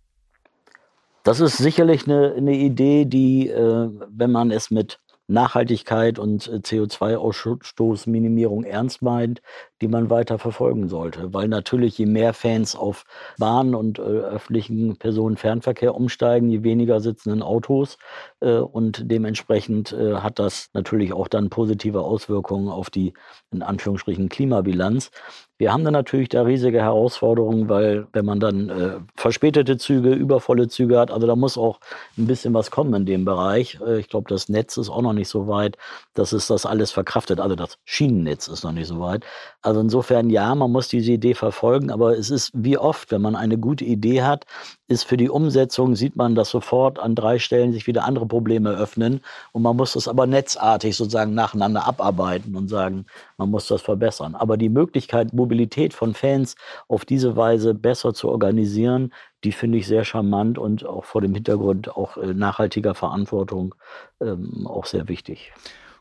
[1.24, 9.02] Das ist sicherlich eine, eine Idee, die, wenn man es mit Nachhaltigkeit und CO2-Ausstoßminimierung ernst
[9.02, 9.42] meint,
[9.82, 11.34] die man weiter verfolgen sollte.
[11.34, 13.06] Weil natürlich je mehr Fans auf
[13.38, 17.98] Bahn und äh, öffentlichen Personenfernverkehr umsteigen, je weniger sitzen in Autos.
[18.40, 23.14] Äh, und dementsprechend äh, hat das natürlich auch dann positive Auswirkungen auf die,
[23.52, 25.12] in Anführungsstrichen, Klimabilanz.
[25.58, 30.68] Wir haben dann natürlich da riesige Herausforderungen, weil wenn man dann äh, verspätete Züge, übervolle
[30.68, 31.80] Züge hat, also da muss auch
[32.18, 33.80] ein bisschen was kommen in dem Bereich.
[33.86, 35.78] Äh, ich glaube, das Netz ist auch noch nicht so weit,
[36.14, 37.40] dass es das alles verkraftet.
[37.40, 39.26] Also das Schienennetz ist noch nicht so weit.
[39.66, 43.36] Also insofern ja, man muss diese Idee verfolgen, aber es ist wie oft, wenn man
[43.36, 44.46] eine gute Idee hat,
[44.88, 48.70] ist für die Umsetzung, sieht man, dass sofort an drei Stellen sich wieder andere Probleme
[48.70, 49.22] öffnen
[49.54, 54.36] und man muss das aber netzartig sozusagen nacheinander abarbeiten und sagen, man muss das verbessern.
[54.36, 56.56] Aber die Möglichkeit, Mobilität von Fans
[56.88, 59.12] auf diese Weise besser zu organisieren,
[59.44, 63.74] die finde ich sehr charmant und auch vor dem Hintergrund auch äh, nachhaltiger Verantwortung
[64.22, 65.54] ähm, auch sehr wichtig.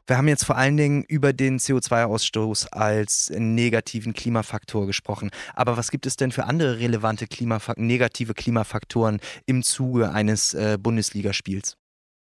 [0.06, 5.30] Wir haben jetzt vor allen Dingen über den CO2-Ausstoß als negativen Klimafaktor gesprochen.
[5.54, 10.76] Aber was gibt es denn für andere relevante Klimafak negative Klimafaktoren im Zuge eines äh,
[10.78, 11.78] Bundesligaspiels?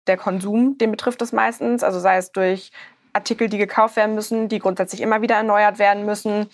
[0.06, 2.70] Der Konsum, den betrifft es meistens, also sei es durch
[3.12, 6.46] Artikel, die gekauft werden müssen, die grundsätzlich immer wieder erneuert werden müssen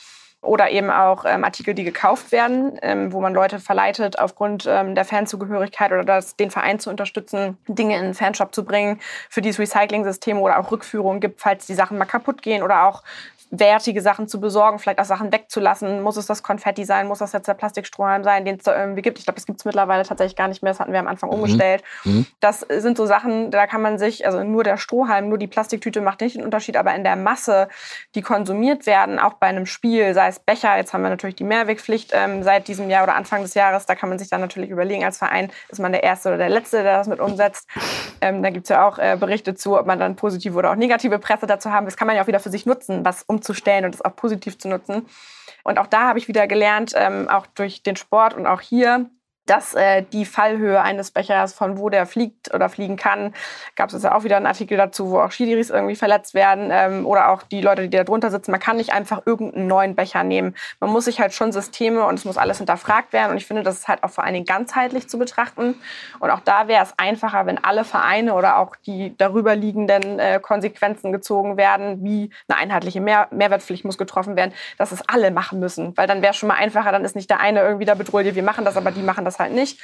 [0.42, 4.94] oder eben auch ähm, Artikel, die gekauft werden, ähm, wo man Leute verleitet, aufgrund ähm,
[4.94, 9.42] der Fanzugehörigkeit oder das, den Verein zu unterstützen, Dinge in den Fanshop zu bringen, für
[9.42, 13.03] die es Recycling-Systeme oder auch Rückführungen gibt, falls die Sachen mal kaputt gehen oder auch
[13.51, 16.03] wertige Sachen zu besorgen, vielleicht auch Sachen wegzulassen.
[16.03, 17.09] Muss es das Konfetti sein?
[17.09, 19.19] Muss das jetzt der Plastikstrohhalm sein, den es da irgendwie gibt?
[19.19, 20.73] Ich glaube, das gibt es mittlerweile tatsächlich gar nicht mehr.
[20.73, 21.37] Das hatten wir am Anfang mhm.
[21.37, 21.83] umgestellt.
[22.05, 22.27] Mhm.
[22.41, 26.01] Das sind so Sachen, da kann man sich, also nur der Strohhalm, nur die Plastiktüte
[26.01, 27.69] macht nicht den Unterschied, aber in der Masse,
[28.15, 31.45] die konsumiert werden, auch bei einem Spiel, sei es Becher, jetzt haben wir natürlich die
[31.45, 34.71] Mehrwegpflicht ähm, seit diesem Jahr oder Anfang des Jahres, da kann man sich dann natürlich
[34.71, 37.69] überlegen als Verein, ist man der Erste oder der Letzte, der das mit umsetzt.
[38.21, 40.77] Ähm, da gibt es ja auch äh, Berichte zu, ob man dann positive oder auch
[40.77, 41.87] negative Presse dazu haben.
[41.87, 44.58] Das kann man ja auch wieder für sich nutzen, was umzustellen und es auch positiv
[44.58, 45.06] zu nutzen.
[45.65, 49.10] Und auch da habe ich wieder gelernt, ähm, auch durch den Sport und auch hier,
[49.51, 53.35] dass äh, die Fallhöhe eines Bechers, von wo der fliegt oder fliegen kann,
[53.75, 57.05] gab es ja auch wieder einen Artikel dazu, wo auch Schidiris irgendwie verletzt werden ähm,
[57.05, 58.53] oder auch die Leute, die da drunter sitzen.
[58.53, 60.55] Man kann nicht einfach irgendeinen neuen Becher nehmen.
[60.79, 63.33] Man muss sich halt schon Systeme und es muss alles hinterfragt werden.
[63.33, 65.75] Und ich finde, das ist halt auch vor allen Dingen ganzheitlich zu betrachten.
[66.21, 70.38] Und auch da wäre es einfacher, wenn alle Vereine oder auch die darüber liegenden äh,
[70.40, 75.59] Konsequenzen gezogen werden, wie eine einheitliche Mehr Mehrwertpflicht muss getroffen werden, dass es alle machen
[75.59, 75.96] müssen.
[75.96, 78.21] Weil dann wäre es schon mal einfacher, dann ist nicht der eine irgendwie da bedroht,
[78.21, 79.81] wir machen das, aber die machen das halt nicht.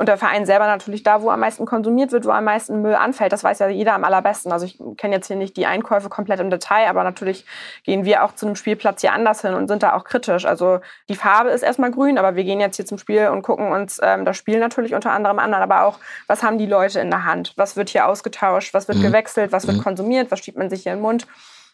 [0.00, 2.94] Und der Verein selber natürlich da, wo am meisten konsumiert wird, wo am meisten Müll
[2.94, 3.34] anfällt.
[3.34, 4.50] Das weiß ja jeder am allerbesten.
[4.50, 7.44] Also ich kenne jetzt hier nicht die Einkäufe komplett im Detail, aber natürlich
[7.84, 10.46] gehen wir auch zu einem Spielplatz hier anders hin und sind da auch kritisch.
[10.46, 10.80] Also
[11.10, 14.00] die Farbe ist erstmal grün, aber wir gehen jetzt hier zum Spiel und gucken uns
[14.02, 15.98] ähm, das Spiel natürlich unter anderem an, aber auch,
[16.28, 17.52] was haben die Leute in der Hand?
[17.56, 18.72] Was wird hier ausgetauscht?
[18.72, 19.02] Was wird mhm.
[19.02, 19.52] gewechselt?
[19.52, 19.82] Was wird mhm.
[19.82, 20.30] konsumiert?
[20.30, 21.26] Was schiebt man sich hier in den Mund?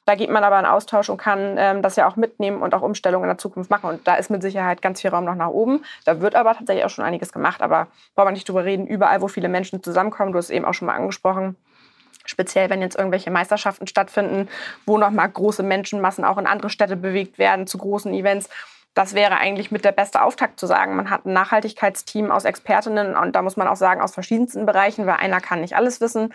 [0.07, 2.83] Da geht man aber in Austausch und kann ähm, das ja auch mitnehmen und auch
[2.83, 3.91] Umstellungen in der Zukunft machen.
[3.91, 5.85] Und da ist mit Sicherheit ganz viel Raum noch nach oben.
[6.05, 7.61] Da wird aber tatsächlich auch schon einiges gemacht.
[7.61, 10.65] Aber braucht man nicht drüber reden, überall, wo viele Menschen zusammenkommen, du hast es eben
[10.65, 11.57] auch schon mal angesprochen,
[12.25, 14.49] speziell wenn jetzt irgendwelche Meisterschaften stattfinden,
[14.87, 18.49] wo nochmal große Menschenmassen auch in andere Städte bewegt werden, zu großen Events.
[18.95, 20.95] Das wäre eigentlich mit der beste Auftakt zu sagen.
[20.95, 25.05] Man hat ein Nachhaltigkeitsteam aus Expertinnen und da muss man auch sagen, aus verschiedensten Bereichen,
[25.05, 26.33] weil einer kann nicht alles wissen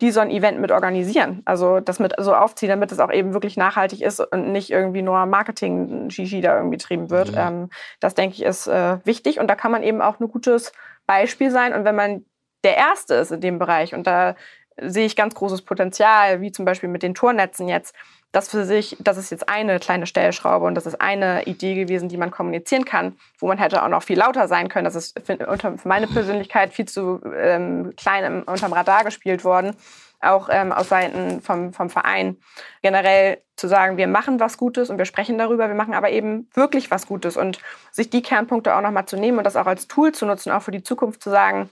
[0.00, 1.42] die so ein Event mit organisieren.
[1.44, 5.02] Also das mit so aufziehen, damit es auch eben wirklich nachhaltig ist und nicht irgendwie
[5.02, 7.32] nur Marketing-Shishi da irgendwie betrieben wird.
[7.32, 7.38] Mhm.
[7.38, 7.70] Ähm,
[8.00, 10.72] das denke ich ist äh, wichtig und da kann man eben auch ein gutes
[11.06, 11.74] Beispiel sein.
[11.74, 12.24] Und wenn man
[12.64, 14.36] der Erste ist in dem Bereich und da
[14.80, 17.94] sehe ich ganz großes Potenzial, wie zum Beispiel mit den Tornetzen jetzt,
[18.32, 22.08] das für sich, das ist jetzt eine kleine Stellschraube und das ist eine Idee gewesen,
[22.08, 24.84] die man kommunizieren kann, wo man hätte auch noch viel lauter sein können.
[24.84, 29.74] Das ist für, für meine Persönlichkeit viel zu ähm, klein im, unterm Radar gespielt worden,
[30.20, 32.36] auch ähm, aus Seiten vom, vom Verein.
[32.82, 36.50] Generell zu sagen, wir machen was Gutes und wir sprechen darüber, wir machen aber eben
[36.52, 37.58] wirklich was Gutes und
[37.92, 40.62] sich die Kernpunkte auch nochmal zu nehmen und das auch als Tool zu nutzen, auch
[40.62, 41.70] für die Zukunft zu sagen,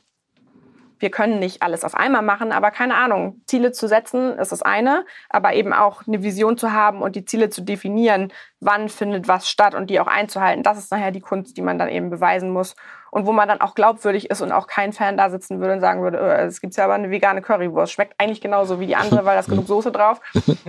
[0.98, 4.62] wir können nicht alles auf einmal machen, aber keine Ahnung, Ziele zu setzen ist das
[4.62, 9.28] eine, aber eben auch eine Vision zu haben und die Ziele zu definieren, wann findet
[9.28, 10.62] was statt und die auch einzuhalten.
[10.62, 12.74] Das ist nachher die Kunst, die man dann eben beweisen muss
[13.16, 15.80] und wo man dann auch glaubwürdig ist und auch kein Fan da sitzen würde und
[15.80, 17.90] sagen würde, äh, es gibt ja aber eine vegane Currywurst.
[17.90, 20.20] Schmeckt eigentlich genauso wie die andere, weil da ist genug Soße drauf.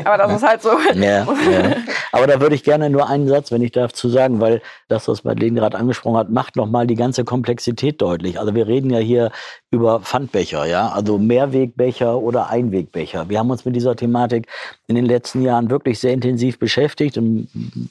[0.05, 0.69] Aber das ist halt so.
[0.95, 1.75] Ja, ja.
[2.13, 5.09] Aber da würde ich gerne nur einen Satz, wenn ich darf, zu sagen, weil das,
[5.09, 8.39] was Madeleine gerade angesprochen hat, macht nochmal die ganze Komplexität deutlich.
[8.39, 9.31] Also wir reden ja hier
[9.69, 13.27] über Pfandbecher, ja, also Mehrwegbecher oder Einwegbecher.
[13.27, 14.47] Wir haben uns mit dieser Thematik
[14.87, 17.17] in den letzten Jahren wirklich sehr intensiv beschäftigt.
[17.17, 17.49] Und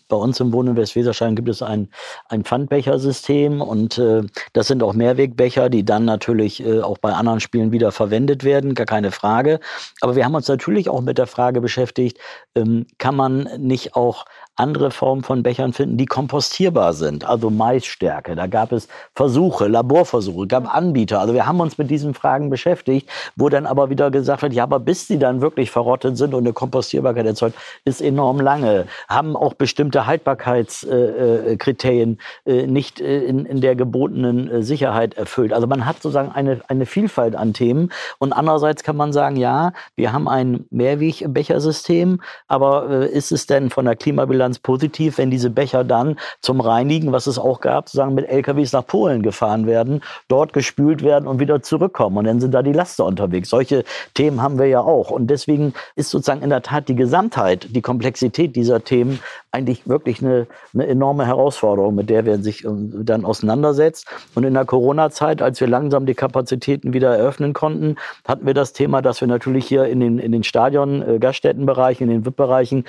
[0.08, 1.88] bei uns im Wohnen in Westweserschein gibt es ein,
[2.28, 4.22] ein Pfandbechersystem und äh,
[4.52, 8.74] das sind auch Mehrwegbecher, die dann natürlich äh, auch bei anderen Spielen wieder verwendet werden,
[8.74, 9.60] gar keine Frage.
[10.00, 12.18] Aber wir haben uns natürlich auch mit der Frage beschäftigt,
[12.54, 14.24] ähm, kann man nicht auch
[14.56, 18.34] andere Formen von Bechern finden, die kompostierbar sind, also Maisstärke.
[18.34, 21.20] Da gab es Versuche, Laborversuche, gab Anbieter.
[21.20, 24.62] Also wir haben uns mit diesen Fragen beschäftigt, wo dann aber wieder gesagt wird, ja,
[24.62, 28.86] aber bis sie dann wirklich verrottet sind und eine Kompostierbarkeit erzeugt, ist enorm lange.
[29.08, 35.52] Haben auch bestimmte Haltbarkeitskriterien äh, äh, nicht äh, in, in der gebotenen Sicherheit erfüllt.
[35.52, 37.92] Also man hat sozusagen eine, eine Vielfalt an Themen.
[38.18, 43.84] Und andererseits kann man sagen, ja, wir haben ein Mehrwegbechersystem, aber ist es denn von
[43.84, 48.14] der Klimabilanz Bilanz positiv, wenn diese Becher dann zum Reinigen, was es auch gab, sozusagen
[48.14, 52.18] mit LKWs nach Polen gefahren werden, dort gespült werden und wieder zurückkommen.
[52.18, 53.50] Und dann sind da die Laster unterwegs.
[53.50, 53.84] Solche
[54.14, 55.10] Themen haben wir ja auch.
[55.10, 59.18] Und deswegen ist sozusagen in der Tat die Gesamtheit, die Komplexität dieser Themen
[59.50, 64.06] eigentlich wirklich eine, eine enorme Herausforderung, mit der wir sich ähm, dann auseinandersetzt.
[64.34, 67.96] Und in der Corona-Zeit, als wir langsam die Kapazitäten wieder eröffnen konnten,
[68.28, 72.08] hatten wir das Thema, dass wir natürlich hier in den, in den Stadion, äh, Gaststättenbereichen,
[72.08, 72.84] in den VIP-Bereichen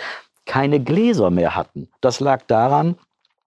[0.47, 1.89] keine Gläser mehr hatten.
[2.01, 2.95] Das lag daran,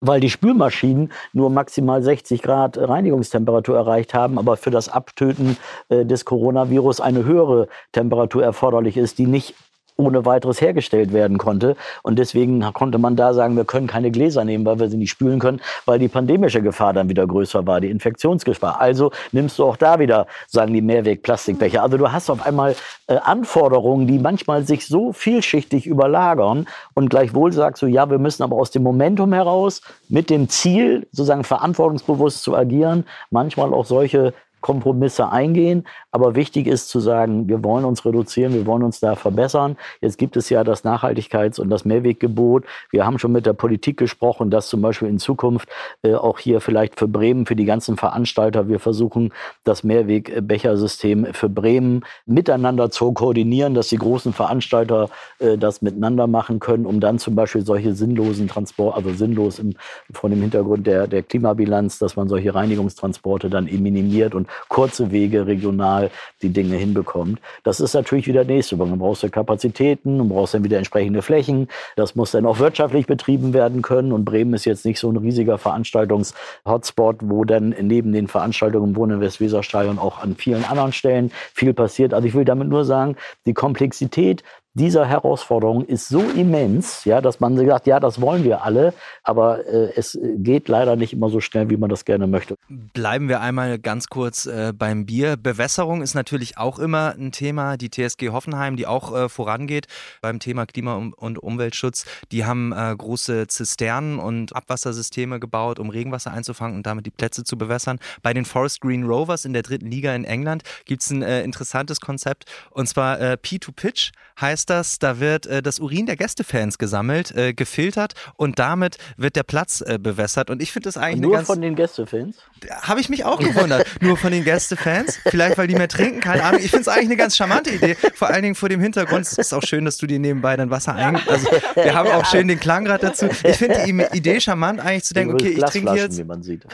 [0.00, 5.56] weil die Spülmaschinen nur maximal 60 Grad Reinigungstemperatur erreicht haben, aber für das Abtöten
[5.88, 9.54] äh, des Coronavirus eine höhere Temperatur erforderlich ist, die nicht
[10.00, 11.76] ohne weiteres hergestellt werden konnte.
[12.02, 15.10] Und deswegen konnte man da sagen, wir können keine Gläser nehmen, weil wir sie nicht
[15.10, 18.80] spülen können, weil die pandemische Gefahr dann wieder größer war, die Infektionsgefahr.
[18.80, 21.82] Also nimmst du auch da wieder, sagen die Mehrweg-Plastikbecher.
[21.82, 22.74] Also du hast auf einmal
[23.06, 28.42] äh, Anforderungen, die manchmal sich so vielschichtig überlagern und gleichwohl sagst du, ja, wir müssen
[28.42, 34.32] aber aus dem Momentum heraus mit dem Ziel, sozusagen verantwortungsbewusst zu agieren, manchmal auch solche
[34.60, 35.84] Kompromisse eingehen.
[36.10, 39.76] Aber wichtig ist zu sagen, wir wollen uns reduzieren, wir wollen uns da verbessern.
[40.00, 42.64] Jetzt gibt es ja das Nachhaltigkeits- und das Mehrweggebot.
[42.90, 45.68] Wir haben schon mit der Politik gesprochen, dass zum Beispiel in Zukunft
[46.02, 49.32] äh, auch hier vielleicht für Bremen, für die ganzen Veranstalter, wir versuchen,
[49.64, 55.08] das Mehrwegbechersystem für Bremen miteinander zu koordinieren, dass die großen Veranstalter
[55.38, 59.74] äh, das miteinander machen können, um dann zum Beispiel solche sinnlosen Transport, also sinnlos im,
[60.12, 65.10] vor dem Hintergrund der, der Klimabilanz, dass man solche Reinigungstransporte dann eben minimiert und kurze
[65.10, 66.10] Wege regional
[66.42, 67.40] die Dinge hinbekommt.
[67.64, 68.94] Das ist natürlich wieder der nächste Punkt.
[68.94, 71.68] Du brauchst ja Kapazitäten, du brauchst dann wieder entsprechende Flächen.
[71.96, 74.12] Das muss dann auch wirtschaftlich betrieben werden können.
[74.12, 78.96] Und Bremen ist jetzt nicht so ein riesiger Veranstaltungs-Hotspot, wo dann neben den Veranstaltungen im
[78.96, 82.14] Wohn- und Westweserstadion auch an vielen anderen Stellen viel passiert.
[82.14, 84.42] Also ich will damit nur sagen, die Komplexität
[84.74, 88.94] dieser Herausforderung ist so immens, ja, dass man sagt, ja, das wollen wir alle,
[89.24, 92.54] aber äh, es geht leider nicht immer so schnell, wie man das gerne möchte.
[92.68, 95.36] Bleiben wir einmal ganz kurz äh, beim Bier.
[95.36, 97.76] Bewässerung ist natürlich auch immer ein Thema.
[97.76, 99.86] Die TSG Hoffenheim, die auch äh, vorangeht
[100.20, 106.32] beim Thema Klima- und Umweltschutz, die haben äh, große Zisternen und Abwassersysteme gebaut, um Regenwasser
[106.32, 107.98] einzufangen und damit die Plätze zu bewässern.
[108.22, 111.42] Bei den Forest Green Rovers in der dritten Liga in England gibt es ein äh,
[111.42, 116.16] interessantes Konzept und zwar äh, P2Pitch heißt heißt das, da wird äh, das Urin der
[116.16, 120.50] Gästefans gesammelt, äh, gefiltert und damit wird der Platz äh, bewässert.
[120.50, 122.36] Und ich finde das eigentlich Nur ganz, von den Gästefans?
[122.82, 123.86] Habe ich mich auch gewundert.
[124.00, 125.18] Nur von den Gästefans.
[125.26, 126.60] Vielleicht, weil die mehr trinken, keine Ahnung.
[126.62, 127.96] Ich finde es eigentlich eine ganz charmante Idee.
[128.14, 129.22] Vor allen Dingen vor dem Hintergrund.
[129.22, 131.16] Es ist auch schön, dass du dir nebenbei dein Wasser ein.
[131.26, 133.28] Also, wir haben auch schön den Klangrad dazu.
[133.44, 136.18] Ich finde die Idee charmant, eigentlich zu denken, okay, ich trinke jetzt.
[136.18, 136.66] Wie man sieht.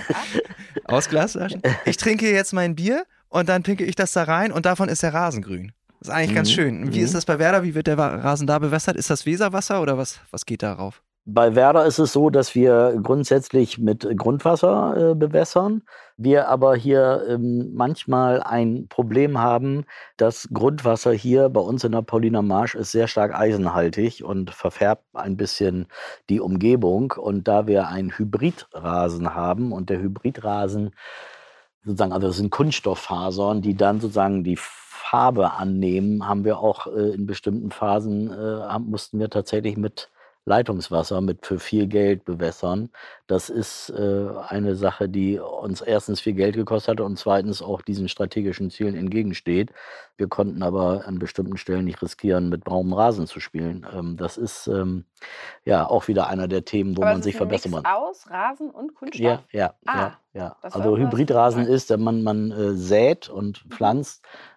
[0.84, 1.62] Aus Glasflaschen.
[1.84, 5.02] Ich trinke jetzt mein Bier und dann pinke ich das da rein und davon ist
[5.02, 5.72] der Rasen grün.
[6.00, 6.34] Das ist eigentlich mhm.
[6.34, 6.92] ganz schön.
[6.92, 7.04] Wie mhm.
[7.04, 7.62] ist das bei Werder?
[7.62, 8.96] Wie wird der Rasen da bewässert?
[8.96, 11.02] Ist das Weserwasser oder was, was geht darauf?
[11.28, 15.82] Bei Werder ist es so, dass wir grundsätzlich mit Grundwasser äh, bewässern.
[16.16, 19.86] Wir aber hier ähm, manchmal ein Problem haben,
[20.16, 25.02] das Grundwasser hier bei uns in der Pauliner Marsch ist sehr stark eisenhaltig und verfärbt
[25.14, 25.88] ein bisschen
[26.28, 27.12] die Umgebung.
[27.16, 30.92] Und da wir einen Hybridrasen haben und der Hybridrasen
[31.84, 34.58] sozusagen, also das sind Kunststofffasern, die dann sozusagen die
[35.10, 40.10] Farbe annehmen, haben wir auch äh, in bestimmten Phasen, äh, mussten wir tatsächlich mit
[40.46, 42.90] Leitungswasser mit für viel Geld bewässern.
[43.26, 47.82] Das ist äh, eine Sache, die uns erstens viel Geld gekostet hat und zweitens auch
[47.82, 49.72] diesen strategischen Zielen entgegensteht.
[50.16, 53.84] Wir konnten aber an bestimmten Stellen nicht riskieren, mit braunem Rasen zu spielen.
[53.92, 55.04] Ähm, das ist ähm,
[55.64, 57.84] ja auch wieder einer der Themen, wo aber man sich verbessern muss.
[57.84, 59.20] aus Rasen und Kunststoff?
[59.20, 60.18] Ja, ja, ah, ja.
[60.32, 60.56] ja.
[60.62, 63.70] Also Hybridrasen ist, man, man äh, sät und mhm.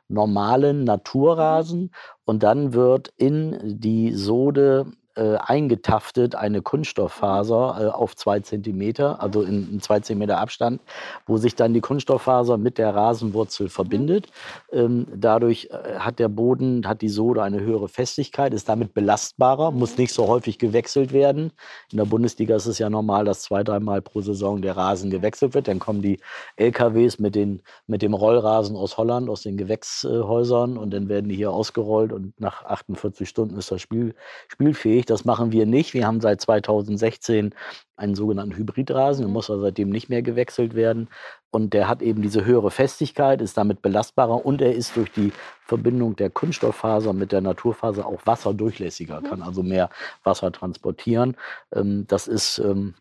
[0.09, 1.91] Normalen Naturrasen
[2.25, 9.41] und dann wird in die Sode äh, eingetaftet eine Kunststofffaser äh, auf zwei Zentimeter, also
[9.41, 10.79] in, in, zwei Zentimeter Abstand,
[11.27, 14.27] wo sich dann die Kunststofffaser mit der Rasenwurzel verbindet.
[14.71, 19.71] Ähm, dadurch äh, hat der Boden, hat die Sode eine höhere Festigkeit, ist damit belastbarer,
[19.71, 21.51] muss nicht so häufig gewechselt werden.
[21.91, 25.53] In der Bundesliga ist es ja normal, dass zwei, dreimal pro Saison der Rasen gewechselt
[25.53, 25.67] wird.
[25.67, 26.19] Dann kommen die
[26.55, 31.35] LKWs mit, den, mit dem Rollrasen aus Holland, aus den Gewächshäusern und dann werden die
[31.35, 34.15] hier ausgerollt und nach 48 Stunden ist das Spiel
[34.47, 35.08] spielfähig.
[35.09, 35.93] Das machen wir nicht.
[35.93, 37.53] Wir haben seit 2016
[37.95, 39.23] einen sogenannten Hybridrasen.
[39.23, 39.33] Der mhm.
[39.33, 41.09] muss aber seitdem nicht mehr gewechselt werden.
[41.51, 45.33] Und der hat eben diese höhere Festigkeit, ist damit belastbarer und er ist durch die
[45.65, 49.25] Verbindung der Kunststofffaser mit der Naturfaser auch wasserdurchlässiger, mhm.
[49.25, 49.89] kann also mehr
[50.23, 51.35] Wasser transportieren.
[51.73, 52.93] Ähm, das ist ähm,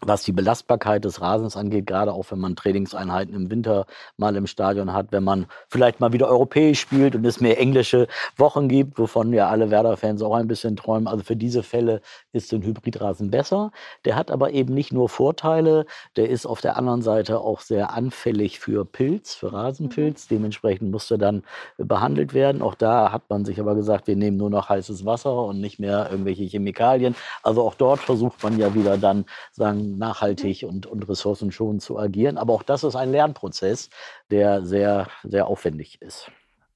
[0.00, 3.86] was die Belastbarkeit des Rasens angeht, gerade auch wenn man Trainingseinheiten im Winter
[4.16, 8.06] mal im Stadion hat, wenn man vielleicht mal wieder europäisch spielt und es mehr englische
[8.36, 11.06] Wochen gibt, wovon ja alle Werder-Fans auch ein bisschen träumen.
[11.06, 12.00] Also für diese Fälle
[12.32, 13.70] ist ein Hybridrasen besser.
[14.04, 15.86] Der hat aber eben nicht nur Vorteile,
[16.16, 20.24] der ist auf der anderen Seite auch sehr anfällig für Pilz, für Rasenpilz.
[20.24, 20.34] Mhm.
[20.36, 21.42] Dementsprechend musste dann
[21.78, 22.62] behandelt werden.
[22.62, 25.78] Auch da hat man sich aber gesagt, wir nehmen nur noch heißes Wasser und nicht
[25.78, 27.14] mehr irgendwelche Chemikalien.
[27.42, 32.38] Also auch dort versucht man ja wieder dann, sagen nachhaltig und, und ressourcenschonend zu agieren.
[32.38, 33.90] Aber auch das ist ein Lernprozess,
[34.30, 36.30] der sehr, sehr aufwendig ist.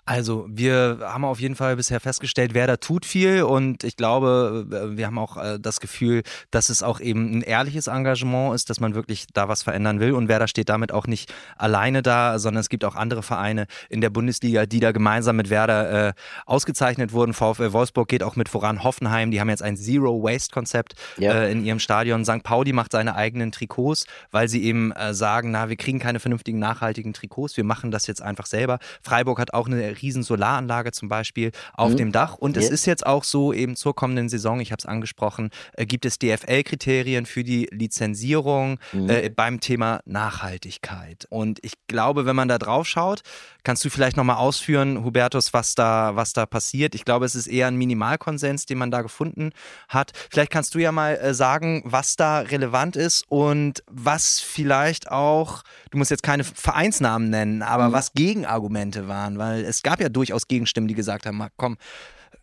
[0.07, 4.66] Also, wir haben auf jeden Fall bisher festgestellt, wer da tut viel und ich glaube,
[4.70, 8.70] äh, wir haben auch äh, das Gefühl, dass es auch eben ein ehrliches Engagement ist,
[8.70, 12.03] dass man wirklich da was verändern will und wer da steht damit auch nicht alleine
[12.03, 16.09] da, sondern es gibt auch andere Vereine in der Bundesliga, die da gemeinsam mit Werder
[16.09, 16.12] äh,
[16.46, 17.34] ausgezeichnet wurden.
[17.34, 18.82] VfL Wolfsburg geht auch mit voran.
[18.82, 21.32] Hoffenheim, die haben jetzt ein Zero-Waste-Konzept ja.
[21.32, 22.24] äh, in ihrem Stadion.
[22.24, 22.42] St.
[22.42, 26.59] Pauli macht seine eigenen Trikots, weil sie eben äh, sagen, na, wir kriegen keine vernünftigen,
[26.59, 28.78] nachhaltigen Trikots, wir machen das jetzt einfach selber.
[29.03, 31.97] Freiburg hat auch eine riesen Solaranlage zum Beispiel auf mhm.
[31.97, 32.34] dem Dach.
[32.34, 35.86] Und es ist jetzt auch so, eben zur kommenden Saison, ich habe es angesprochen, äh,
[35.86, 39.11] gibt es DFL-Kriterien für die Lizenzierung mhm.
[39.11, 41.26] äh, beim Thema Nachhaltigkeit.
[41.30, 43.22] Und ich glaube, wenn man da drauf schaut,
[43.62, 46.95] kannst du vielleicht nochmal ausführen, Hubertus, was da, was da passiert.
[46.95, 49.51] Ich glaube, es ist eher ein Minimalkonsens, den man da gefunden
[49.88, 50.12] hat.
[50.30, 55.62] Vielleicht kannst du ja mal äh, sagen, was da relevant ist und was vielleicht auch,
[55.91, 57.93] du musst jetzt keine Vereinsnamen nennen, aber mhm.
[57.93, 61.76] was Gegenargumente waren, weil es gab ja durchaus Gegenstimmen, die gesagt haben, komm,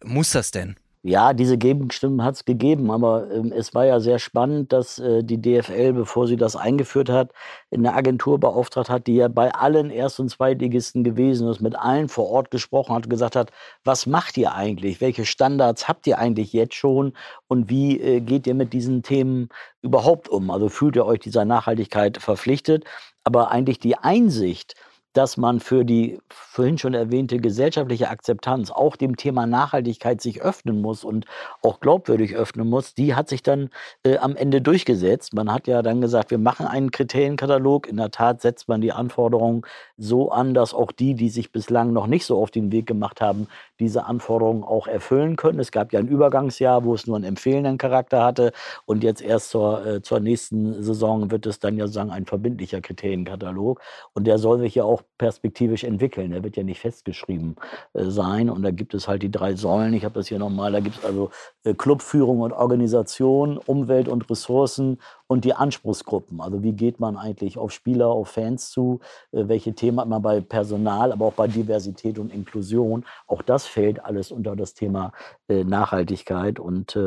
[0.04, 0.76] muss das denn?
[1.04, 5.24] Ja, diese Gegenstimmen hat es gegeben, aber ähm, es war ja sehr spannend, dass äh,
[5.24, 7.32] die DFL, bevor sie das eingeführt hat,
[7.72, 12.10] eine Agentur beauftragt hat, die ja bei allen Erst- und Zweitligisten gewesen ist, mit allen
[12.10, 13.52] vor Ort gesprochen hat, gesagt hat,
[13.86, 15.00] was macht ihr eigentlich?
[15.00, 17.14] Welche Standards habt ihr eigentlich jetzt schon?
[17.48, 19.48] Und wie äh, geht ihr mit diesen Themen
[19.82, 20.52] überhaupt um?
[20.52, 22.84] Also fühlt ihr euch dieser Nachhaltigkeit verpflichtet?
[23.24, 24.76] Aber eigentlich die Einsicht,
[25.18, 30.80] dass man für die vorhin schon erwähnte gesellschaftliche Akzeptanz auch dem Thema Nachhaltigkeit sich öffnen
[30.80, 31.26] muss und
[31.64, 33.72] auch glaubwürdig öffnen muss, die hat sich dann
[34.04, 35.34] äh, am Ende durchgesetzt.
[35.34, 37.88] Man hat ja dann gesagt, wir machen einen Kriterienkatalog.
[37.88, 39.64] In der Tat setzt man die Anforderungen
[39.98, 43.20] so an, dass auch die, die sich bislang noch nicht so auf den Weg gemacht
[43.20, 43.48] haben,
[43.80, 45.60] diese Anforderungen auch erfüllen können.
[45.60, 48.52] Es gab ja ein Übergangsjahr, wo es nur einen empfehlenden Charakter hatte
[48.86, 52.82] und jetzt erst zur, äh, zur nächsten Saison wird es dann ja sozusagen ein verbindlicher
[52.82, 53.82] Kriterienkatalog
[54.14, 56.32] und der soll sich ja auch perspektivisch entwickeln.
[56.32, 57.56] Der wird ja nicht festgeschrieben
[57.94, 58.50] äh, sein.
[58.50, 59.94] Und da gibt es halt die drei Säulen.
[59.94, 60.72] Ich habe das hier nochmal.
[60.72, 61.32] Da gibt es also
[61.64, 66.40] äh, Clubführung und Organisation, Umwelt und Ressourcen und die Anspruchsgruppen.
[66.40, 69.00] Also wie geht man eigentlich auf Spieler, auf Fans zu?
[69.32, 73.04] Äh, welche Themen hat man bei Personal, aber auch bei Diversität und Inklusion?
[73.26, 75.12] Auch das fällt alles unter das Thema
[75.48, 76.60] Nachhaltigkeit.
[76.60, 77.00] Und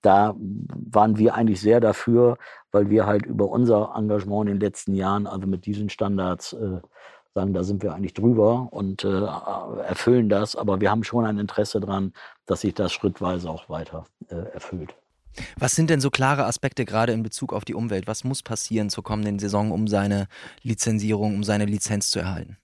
[0.00, 2.38] da waren wir eigentlich sehr dafür,
[2.70, 6.56] weil wir halt über unser Engagement in den letzten Jahren, also mit diesen Standards,
[7.34, 9.24] sagen, da sind wir eigentlich drüber und äh,
[9.84, 10.56] erfüllen das.
[10.56, 12.12] Aber wir haben schon ein Interesse daran,
[12.46, 14.94] dass sich das schrittweise auch weiter äh, erfüllt.
[15.58, 18.06] Was sind denn so klare Aspekte gerade in Bezug auf die Umwelt?
[18.06, 20.26] Was muss passieren zur kommenden Saison, um seine
[20.62, 22.58] Lizenzierung, um seine Lizenz zu erhalten?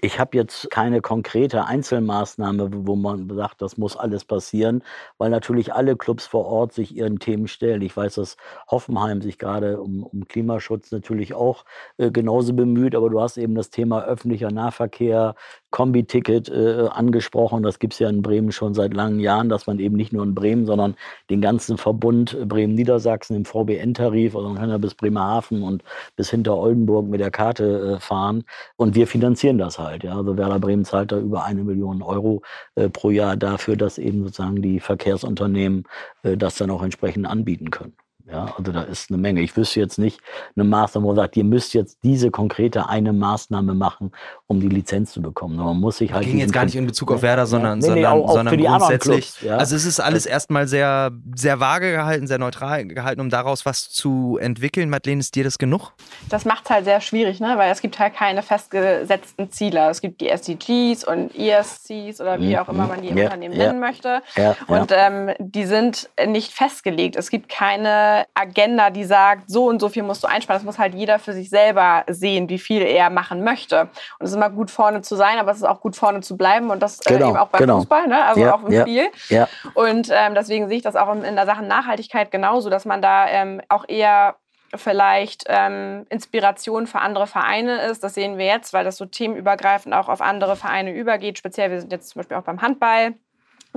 [0.00, 4.82] Ich habe jetzt keine konkrete Einzelmaßnahme, wo man sagt, das muss alles passieren,
[5.18, 7.80] weil natürlich alle Clubs vor Ort sich ihren Themen stellen.
[7.80, 8.36] Ich weiß, dass
[8.68, 11.64] Hoffenheim sich gerade um, um Klimaschutz natürlich auch
[11.96, 15.36] äh, genauso bemüht, aber du hast eben das Thema öffentlicher Nahverkehr,
[15.74, 17.64] Kombi-Ticket äh, angesprochen.
[17.64, 20.22] Das gibt es ja in Bremen schon seit langen Jahren, dass man eben nicht nur
[20.22, 20.94] in Bremen, sondern
[21.30, 25.82] den ganzen Verbund äh, Bremen-Niedersachsen im VBN-Tarif, also man kann ja bis Bremerhaven und
[26.14, 28.44] bis hinter Oldenburg mit der Karte äh, fahren.
[28.76, 30.04] Und wir finanzieren das halt.
[30.04, 30.16] Ja.
[30.16, 32.42] Also Werder Bremen zahlt da über eine Million Euro
[32.76, 35.88] äh, pro Jahr dafür, dass eben sozusagen die Verkehrsunternehmen
[36.22, 37.96] äh, das dann auch entsprechend anbieten können.
[38.26, 39.42] Ja, also da ist eine Menge.
[39.42, 40.20] Ich wüsste jetzt nicht
[40.56, 44.12] eine Maßnahme, wo man sagt, ihr müsst jetzt diese konkrete eine Maßnahme machen,
[44.54, 45.56] um die Lizenz zu bekommen.
[45.56, 46.24] Man muss sich halt.
[46.24, 48.78] Ging jetzt gar nicht in Bezug auf Werder, sondern, ja, nee, nee, auch, sondern auch
[48.78, 49.34] grundsätzlich.
[49.36, 49.56] Clubs, ja.
[49.56, 53.90] Also es ist alles erstmal sehr, sehr vage gehalten, sehr neutral gehalten, um daraus was
[53.90, 54.88] zu entwickeln.
[54.88, 55.92] Madeleine, ist dir das genug?
[56.28, 57.54] Das macht es halt sehr schwierig, ne?
[57.56, 59.88] weil es gibt halt keine festgesetzten Ziele.
[59.90, 62.56] Es gibt die SDGs und ESCs oder wie mhm.
[62.56, 64.22] auch immer man die im ja, Unternehmen nennen möchte.
[64.66, 67.16] und ähm, die sind nicht festgelegt.
[67.16, 70.60] Es gibt keine Agenda, die sagt, so und so viel musst du einsparen.
[70.60, 73.88] Das muss halt jeder für sich selber sehen, wie viel er machen möchte.
[74.18, 76.36] Und es ist immer gut vorne zu sein, aber es ist auch gut vorne zu
[76.36, 77.76] bleiben und das äh, genau, äh, eben auch beim genau.
[77.78, 78.24] Fußball, ne?
[78.24, 79.06] also ja, auch im ja, Spiel.
[79.28, 79.48] Ja.
[79.74, 83.02] Und ähm, deswegen sehe ich das auch in, in der Sache Nachhaltigkeit genauso, dass man
[83.02, 84.36] da ähm, auch eher
[84.76, 88.02] vielleicht ähm, Inspiration für andere Vereine ist.
[88.02, 91.38] Das sehen wir jetzt, weil das so themenübergreifend auch auf andere Vereine übergeht.
[91.38, 93.14] Speziell, wir sind jetzt zum Beispiel auch beim Handball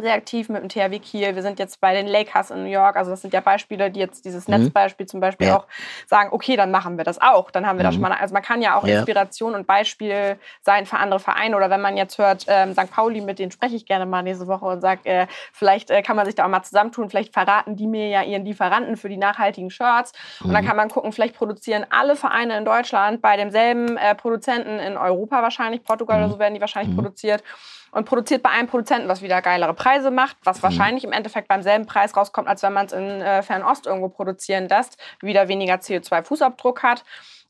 [0.01, 1.35] sehr aktiv mit dem THW Kiel.
[1.35, 2.95] Wir sind jetzt bei den Lakers in New York.
[2.95, 4.55] Also das sind ja Beispiele, die jetzt dieses mhm.
[4.55, 5.57] Netzbeispiel zum Beispiel ja.
[5.57, 5.67] auch
[6.05, 7.51] sagen, okay, dann machen wir das auch.
[7.51, 7.87] Dann haben wir mhm.
[7.87, 8.11] das schon mal.
[8.11, 8.97] Also man kann ja auch ja.
[8.97, 11.55] Inspiration und Beispiel sein für andere Vereine.
[11.55, 12.91] Oder wenn man jetzt hört, ähm, St.
[12.91, 16.15] Pauli, mit denen spreche ich gerne mal nächste Woche und sage, äh, vielleicht äh, kann
[16.15, 17.09] man sich da auch mal zusammentun.
[17.09, 20.13] Vielleicht verraten die mir ja ihren Lieferanten für die nachhaltigen Shirts.
[20.39, 20.47] Mhm.
[20.47, 20.67] Und dann mhm.
[20.67, 25.41] kann man gucken, vielleicht produzieren alle Vereine in Deutschland bei demselben äh, Produzenten in Europa
[25.41, 26.31] wahrscheinlich, Portugal oder mhm.
[26.33, 27.43] so werden die wahrscheinlich produziert
[27.91, 30.63] und produziert bei einem Produzenten, was wieder geilere Preise macht, was mhm.
[30.63, 34.09] wahrscheinlich im Endeffekt beim selben Preis rauskommt, als wenn man es in äh, Fernost irgendwo
[34.09, 37.03] produzieren lässt, wieder weniger CO2-Fußabdruck hat.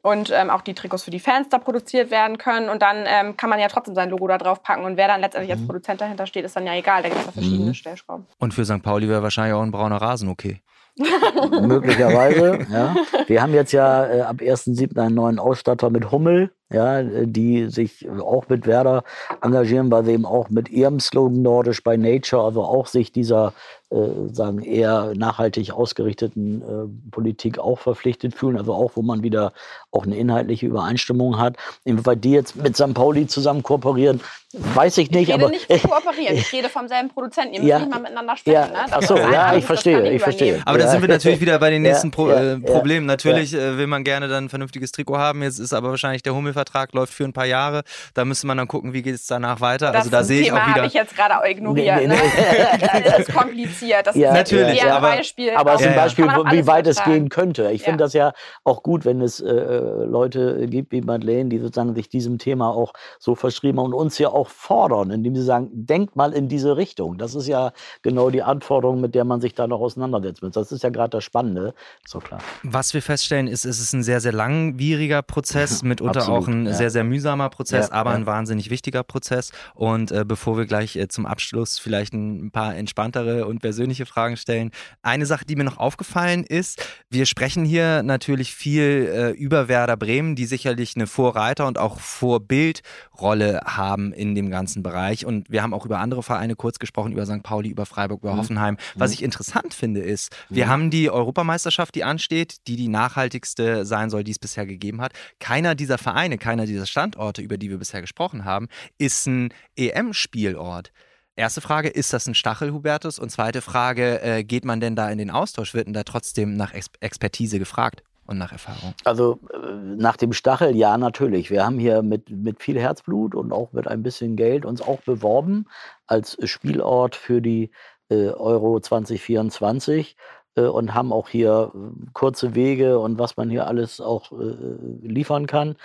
[0.03, 2.69] und ähm, auch die Trikots für die Fans da produziert werden können.
[2.69, 4.85] Und dann ähm, kann man ja trotzdem sein Logo da drauf packen.
[4.85, 5.67] Und wer dann letztendlich als mhm.
[5.67, 7.01] Produzent dahinter steht, ist dann ja egal.
[7.01, 7.73] Da gibt es ja verschiedene mhm.
[7.73, 8.25] Stellschrauben.
[8.38, 8.81] Und für St.
[8.81, 10.61] Pauli wäre wahrscheinlich auch ein brauner Rasen okay.
[10.98, 12.95] Möglicherweise, ja.
[13.28, 15.00] Wir haben jetzt ja äh, ab 1.7.
[15.00, 19.04] einen neuen Ausstatter mit Hummel, ja, die sich auch mit Werder
[19.41, 23.48] engagieren, weil sie eben auch mit ihrem Slogan Nordisch by Nature, also auch sich dieser
[23.48, 23.52] äh,
[23.89, 29.53] sagen eher nachhaltig ausgerichteten äh, Politik auch verpflichtet fühlen, also auch wo man wieder
[29.91, 31.55] auch eine inhaltliche Übereinstimmung hat.
[31.85, 32.93] Inwieweit die jetzt mit St.
[32.93, 34.19] Pauli zusammen kooperieren,
[34.51, 35.29] weiß ich nicht.
[35.29, 37.53] Ich rede aber nicht zu kooperieren, ich rede vom selben Produzenten.
[37.53, 38.55] Ihr müsst ja, nicht mal miteinander sprechen.
[38.55, 38.91] Ja, ne?
[38.91, 40.61] Ach so, ja, ich verstehe, ich verstehe.
[40.65, 43.05] Aber da sind wir natürlich wieder bei den nächsten Pro äh, Problemen.
[43.05, 45.43] Natürlich äh, will man gerne dann ein vernünftiges Trikot haben.
[45.43, 47.83] Jetzt ist aber wahrscheinlich der Hummelvertrag läuft für ein paar Jahre.
[48.13, 49.93] Da müsste man dann gucken, wie geht es danach weiter.
[49.93, 50.75] Das also da sehe ich auch wieder.
[50.75, 52.01] habe ich jetzt gerade ignoriert.
[52.01, 52.88] Nee, nee, nee.
[52.88, 53.01] Ne?
[53.05, 54.07] das ist kompliziert kompliziert.
[54.07, 55.51] Das ja, ist natürlich, ein aber, Beispiel.
[55.55, 57.71] Aber es ist ein Beispiel, wie weit es gehen könnte.
[57.71, 61.95] Ich finde das ja auch gut, wenn es äh, Leute gibt wie Madeleine, die sozusagen
[61.95, 66.15] sich diesem Thema auch so verschrieben und uns ja auch fordern, indem sie sagen, denkt
[66.15, 67.17] mal in diese Richtung.
[67.17, 67.71] Das ist ja
[68.01, 70.41] genau die Anforderung, mit der man sich da noch auseinandersetzt.
[70.53, 71.73] Das ist ja gerade das Spannende.
[72.05, 72.39] So klar.
[72.63, 76.65] Was wir feststellen, ist, es ist ein sehr, sehr langwieriger Prozess, mitunter Absolut, auch ein
[76.65, 76.73] ja.
[76.73, 78.17] sehr, sehr mühsamer Prozess, ja, aber ja.
[78.17, 79.51] ein wahnsinnig wichtiger Prozess.
[79.73, 84.38] Und äh, bevor wir gleich äh, zum Abschluss vielleicht ein paar entspanntere und persönliche Fragen
[84.38, 84.72] stellen.
[85.01, 89.97] Eine Sache, die mir noch aufgefallen ist, wir sprechen hier natürlich viel äh, über Werder
[89.97, 95.26] Bremen, die sicherlich eine Vorreiter- und auch Vorbildrolle haben in dem ganzen Bereich.
[95.26, 97.43] Und wir haben auch über andere Vereine kurz gesprochen, über St.
[97.43, 98.38] Pauli, über Freiburg, über mhm.
[98.38, 98.78] Hoffenheim.
[98.95, 99.15] Was mhm.
[99.15, 100.70] ich interessant finde, ist, wir mhm.
[100.70, 105.11] haben die Europameisterschaft, die ansteht, die die nachhaltigste sein soll, die es bisher gegeben hat.
[105.39, 110.93] Keiner dieser Vereine, keiner dieser Standorte, über die wir bisher gesprochen haben, ist ein EM-Spielort.
[111.38, 113.19] Erste Frage, ist das ein Stachel, Hubertus?
[113.19, 115.75] Und zweite Frage, äh, geht man denn da in den Austausch?
[115.75, 118.03] Wird denn da trotzdem nach Ex Expertise gefragt?
[118.25, 118.93] und nach Erfahrung?
[119.05, 119.57] Also äh,
[119.95, 121.49] nach dem Stachel, ja, natürlich.
[121.49, 124.99] Wir haben hier mit, mit viel Herzblut und auch mit ein bisschen Geld uns auch
[125.01, 125.65] beworben
[126.07, 127.71] als Spielort für die
[128.09, 130.17] äh, Euro 2024
[130.55, 134.55] äh, und haben auch hier äh, kurze Wege und was man hier alles auch äh,
[135.01, 135.77] liefern kann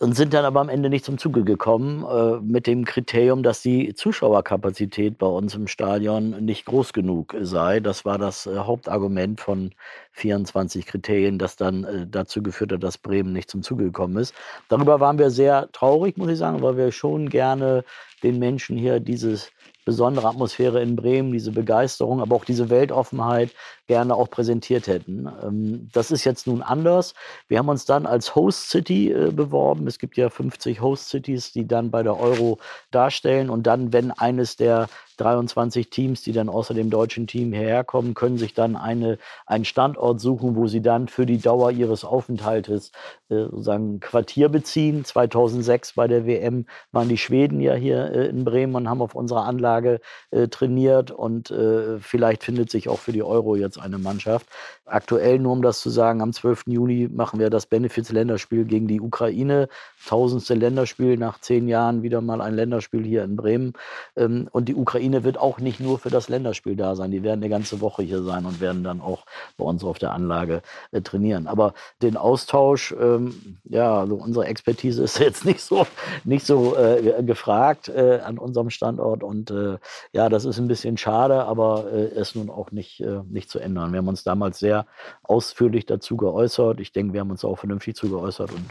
[0.00, 3.62] und sind dann aber am Ende nicht zum Zuge gekommen äh, mit dem Kriterium, dass
[3.62, 7.80] die Zuschauerkapazität bei uns im Stadion nicht groß genug sei.
[7.80, 9.72] Das war das äh, Hauptargument von
[10.12, 14.34] 24 Kriterien, das dann äh, dazu geführt hat, dass Bremen nicht zum Zuge gekommen ist.
[14.68, 17.84] Darüber waren wir sehr traurig, muss ich sagen, weil wir schon gerne
[18.22, 19.50] den Menschen hier dieses
[19.88, 23.52] besondere Atmosphäre in Bremen, diese Begeisterung, aber auch diese Weltoffenheit
[23.86, 25.26] gerne auch präsentiert hätten.
[25.42, 27.14] Ähm, das ist jetzt nun anders.
[27.48, 29.86] Wir haben uns dann als Host City äh, beworben.
[29.86, 32.58] Es gibt ja 50 Host Cities, die dann bei der Euro
[32.90, 33.48] darstellen.
[33.48, 34.88] Und dann, wenn eines der
[35.20, 39.64] 23 Teams, die dann außer dem deutschen Team hierher kommen, können sich dann eine, einen
[39.64, 42.92] Standort suchen, wo sie dann für die Dauer ihres Aufenthaltes
[43.28, 45.04] äh, sozusagen Quartier beziehen.
[45.04, 49.14] 2006 bei der WM waren die Schweden ja hier äh, in Bremen und haben auf
[49.14, 50.00] unserer Anlage
[50.30, 54.46] äh, trainiert und äh, vielleicht findet sich auch für die Euro jetzt eine Mannschaft.
[54.86, 56.64] Aktuell, nur um das zu sagen, am 12.
[56.66, 59.68] Juni machen wir das Benefits-Länderspiel gegen die Ukraine.
[60.06, 63.74] Tausendste Länderspiel nach zehn Jahren wieder mal ein Länderspiel hier in Bremen.
[64.16, 67.10] Ähm, und die Ukraine wird auch nicht nur für das Länderspiel da sein.
[67.10, 69.24] Die werden eine ganze Woche hier sein und werden dann auch
[69.56, 71.46] bei uns auf der Anlage äh, trainieren.
[71.46, 75.86] Aber den Austausch, ähm, ja, also unsere Expertise ist jetzt nicht so,
[76.24, 79.22] nicht so äh, gefragt äh, an unserem Standort.
[79.22, 79.78] Und äh,
[80.12, 83.58] ja, das ist ein bisschen schade, aber äh, ist nun auch nicht, äh, nicht zu
[83.58, 83.92] ändern.
[83.92, 84.86] Wir haben uns damals sehr
[85.22, 86.80] ausführlich dazu geäußert.
[86.80, 88.52] Ich denke, wir haben uns auch vernünftig zu geäußert.
[88.52, 88.70] Und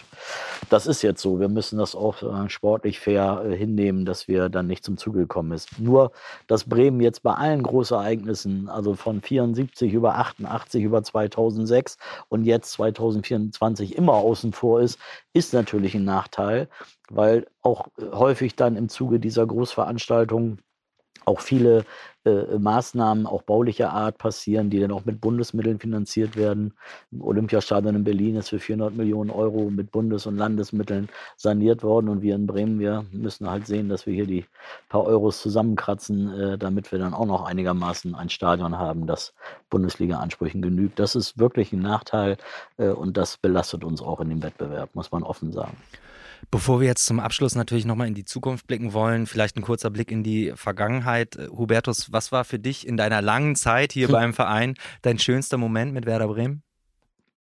[0.70, 1.40] das ist jetzt so.
[1.40, 2.18] Wir müssen das auch
[2.48, 5.80] sportlich fair hinnehmen, dass wir dann nicht zum Zuge gekommen ist.
[5.80, 6.12] Nur,
[6.48, 11.98] dass Bremen jetzt bei allen Großereignissen, also von 74 über 88 über 2006
[12.30, 15.00] und jetzt 2024 immer außen vor ist,
[15.34, 16.70] ist natürlich ein Nachteil,
[17.10, 20.62] weil auch äh, häufig dann im Zuge dieser Großveranstaltungen
[21.28, 21.86] auch viele
[22.26, 26.74] äh, Maßnahmen auch baulicher Art passieren, die dann auch mit Bundesmitteln finanziert werden.
[27.12, 32.08] Im Olympiastadion in Berlin ist für 400 Millionen Euro mit Bundes- und Landesmitteln saniert worden
[32.08, 34.46] und wir in Bremen, wir müssen halt sehen, dass wir hier die
[34.90, 39.34] paar Euros zusammenkratzen, äh, damit wir dann auch noch einigermaßen ein Stadion haben, das
[39.70, 41.00] Bundesliga-Ansprüchen genügt.
[41.00, 42.38] Das ist wirklich ein Nachteil
[42.78, 45.76] äh, und das belastet uns auch in dem Wettbewerb, muss man offen sagen.
[46.52, 49.90] Bevor wir jetzt zum Abschluss natürlich nochmal in die Zukunft blicken wollen, vielleicht ein kurzer
[49.90, 51.36] Blick in die Vergangenheit.
[51.36, 55.58] Äh, Hubertus, was war für dich in deiner langen Zeit hier beim Verein dein schönster
[55.58, 56.64] Moment mit Werder Bremen?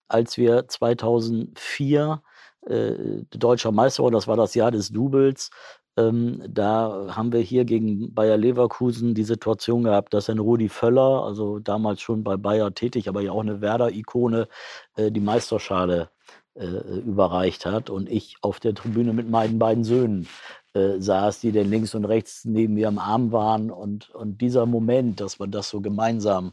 [0.07, 2.21] Als wir 2004
[2.67, 2.93] äh,
[3.31, 5.49] deutscher Meister waren, das war das Jahr des Doubles,
[5.97, 11.23] ähm, da haben wir hier gegen Bayer Leverkusen die Situation gehabt, dass ein Rudi Völler,
[11.23, 14.47] also damals schon bei Bayer tätig, aber ja auch eine Werder-Ikone,
[14.97, 16.09] äh, die Meisterschale
[16.55, 20.27] äh, überreicht hat und ich auf der Tribüne mit meinen beiden Söhnen
[20.75, 23.71] äh, saß, die dann links und rechts neben mir am Arm waren.
[23.71, 26.51] Und, und dieser Moment, dass man das so gemeinsam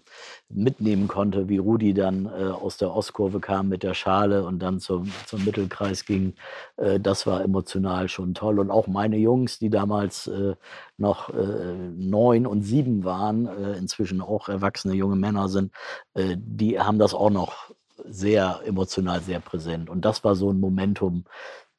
[0.49, 4.79] mitnehmen konnte, wie Rudi dann äh, aus der Ostkurve kam mit der Schale und dann
[4.79, 6.35] zum, zum Mittelkreis ging,
[6.77, 8.61] äh, das war emotional schon toll.
[8.61, 10.55] Und auch meine Jungs, die damals äh,
[10.99, 15.73] noch äh, neun und sieben waren, äh, inzwischen auch erwachsene junge Männer sind,
[16.15, 17.73] die haben das auch noch
[18.09, 19.91] sehr emotional, sehr präsent.
[19.91, 21.25] Und das war so ein Momentum,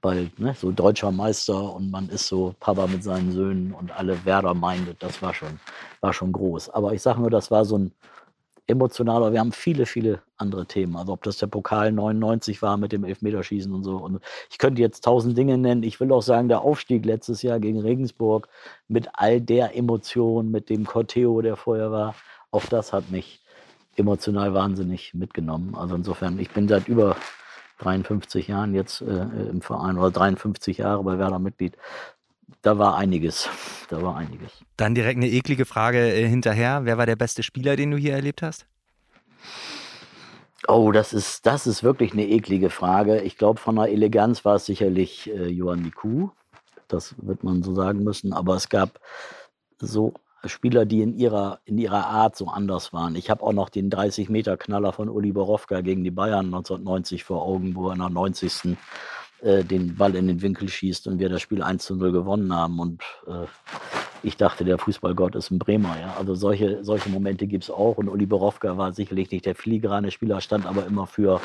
[0.02, 4.26] weil ne, so deutscher Meister und man ist so Papa mit seinen Söhnen und alle
[4.26, 5.60] Werder meintet, das war schon,
[6.02, 6.70] war schon groß.
[6.70, 7.94] Aber ich sage nur, das war so ein
[8.68, 10.96] emotionaler, wir haben viele, viele andere Themen.
[10.96, 13.98] Also ob das der Pokal 99 war mit dem Elfmeterschießen und so.
[13.98, 14.20] Und
[14.50, 15.84] ich könnte jetzt tausend Dinge nennen.
[15.84, 18.48] Ich will auch sagen, der Aufstieg letztes Jahr gegen Regensburg
[18.88, 22.16] mit all der Emotion, mit dem Corteo, der vorher war,
[22.52, 23.43] auch das hat mich
[23.96, 25.76] emotional wahnsinnig mitgenommen.
[25.76, 27.16] Also insofern, ich bin seit über
[27.80, 31.78] 53 Jahren jetzt äh, im Verein oder 53 Jahre bei Werder Mitglied.
[32.62, 33.50] Da war einiges.
[33.90, 34.50] Da war einiges.
[34.76, 36.86] Dann direkt eine eklige Frage äh, hinterher.
[36.86, 38.66] Wer war der beste Spieler, den du hier erlebt hast?
[40.68, 43.22] Oh, das ist, das ist wirklich eine eklige Frage.
[43.22, 46.30] Ich glaube, von der Eleganz war es sicherlich äh, Johann Miku.
[46.88, 48.34] Das wird man so sagen müssen.
[48.34, 49.00] Aber es gab
[49.78, 50.14] so
[50.50, 53.16] Spieler, die in ihrer, in ihrer Art so anders waren.
[53.16, 57.76] Ich habe auch noch den 30-Meter-Knaller von Uli Borowka gegen die Bayern 1990 vor Augen,
[57.76, 58.78] wo er nach 90.
[59.44, 62.54] Äh, den Ball in den Winkel schießt und wir das Spiel 1 zu 0 gewonnen
[62.54, 62.80] haben.
[62.80, 63.46] Und äh,
[64.22, 66.00] ich dachte, der Fußballgott ist ein Bremer.
[66.00, 66.16] Ja?
[66.18, 67.98] Also solche, solche Momente gibt es auch.
[67.98, 71.42] Und Uli Borowka war sicherlich nicht der filigrane Spieler, stand aber immer für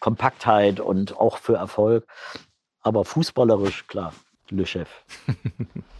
[0.00, 2.06] Kompaktheit und auch für Erfolg.
[2.80, 4.12] Aber fußballerisch, klar,
[4.50, 4.88] Le Chef.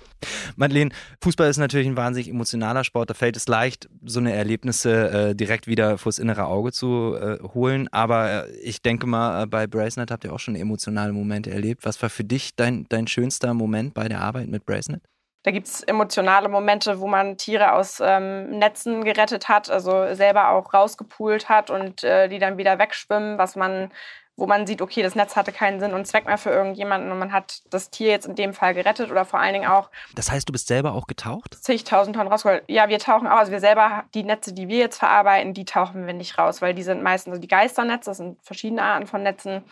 [0.57, 0.91] Madeleine,
[1.23, 3.11] Fußball ist natürlich ein wahnsinnig emotionaler Sport.
[3.11, 7.39] Da fällt es leicht, so eine Erlebnisse äh, direkt wieder vors innere Auge zu äh,
[7.55, 7.89] holen.
[7.93, 11.85] Aber äh, ich denke mal, äh, bei Bracenet habt ihr auch schon emotionale Momente erlebt.
[11.85, 15.03] Was war für dich dein, dein schönster Moment bei der Arbeit mit Bracenet?
[15.47, 20.49] Da gibt es emotionale Momente, wo man Tiere aus ähm, Netzen gerettet hat, also selber
[20.49, 23.93] auch rausgepult hat und äh, die dann wieder wegschwimmen, was man
[24.37, 27.18] wo man sieht, okay, das Netz hatte keinen Sinn und Zweck mehr für irgendjemanden und
[27.18, 29.91] man hat das Tier jetzt in dem Fall gerettet oder vor allen Dingen auch.
[30.14, 31.55] Das heißt, du bist selber auch getaucht?
[31.55, 32.62] Zigtausend Tonnen rausgeholt.
[32.68, 33.39] Ja, wir tauchen auch.
[33.39, 36.74] Also wir selber, die Netze, die wir jetzt verarbeiten, die tauchen wir nicht raus, weil
[36.74, 39.64] die sind meistens, also die Geisternetze, das sind verschiedene Arten von Netzen.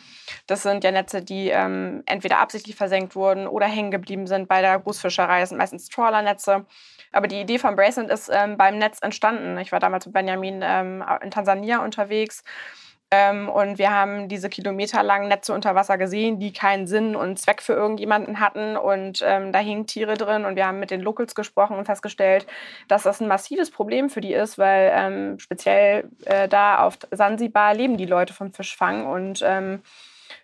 [0.47, 4.63] Das sind ja Netze, die ähm, entweder absichtlich versenkt wurden oder hängen geblieben sind bei
[4.63, 5.41] der Großfischerei.
[5.41, 6.65] Das sind meistens Trawlernetze.
[7.13, 9.59] Aber die Idee von Bracelet ist ähm, beim Netz entstanden.
[9.59, 12.43] Ich war damals mit Benjamin ähm, in Tansania unterwegs
[13.11, 17.63] ähm, und wir haben diese kilometerlangen Netze unter Wasser gesehen, die keinen Sinn und Zweck
[17.63, 18.77] für irgendjemanden hatten.
[18.77, 20.45] Und ähm, da hingen Tiere drin.
[20.45, 22.47] Und wir haben mit den Locals gesprochen und festgestellt,
[22.89, 27.75] dass das ein massives Problem für die ist, weil ähm, speziell äh, da auf Sansibar
[27.75, 29.83] leben die Leute vom Fischfang und ähm,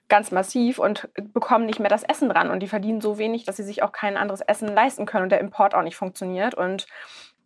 [0.08, 2.50] ganz massiv und bekommen nicht mehr das Essen dran.
[2.50, 5.30] Und die verdienen so wenig, dass sie sich auch kein anderes Essen leisten können und
[5.30, 6.54] der Import auch nicht funktioniert.
[6.54, 6.86] Und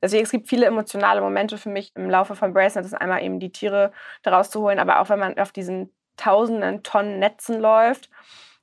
[0.03, 2.85] Deswegen, es gibt viele emotionale Momente für mich im Laufe von Bracelet.
[2.85, 3.93] Das ist einmal eben die Tiere
[4.23, 8.11] daraus zu holen, aber auch wenn man auf diesen tausenden Tonnen Netzen läuft,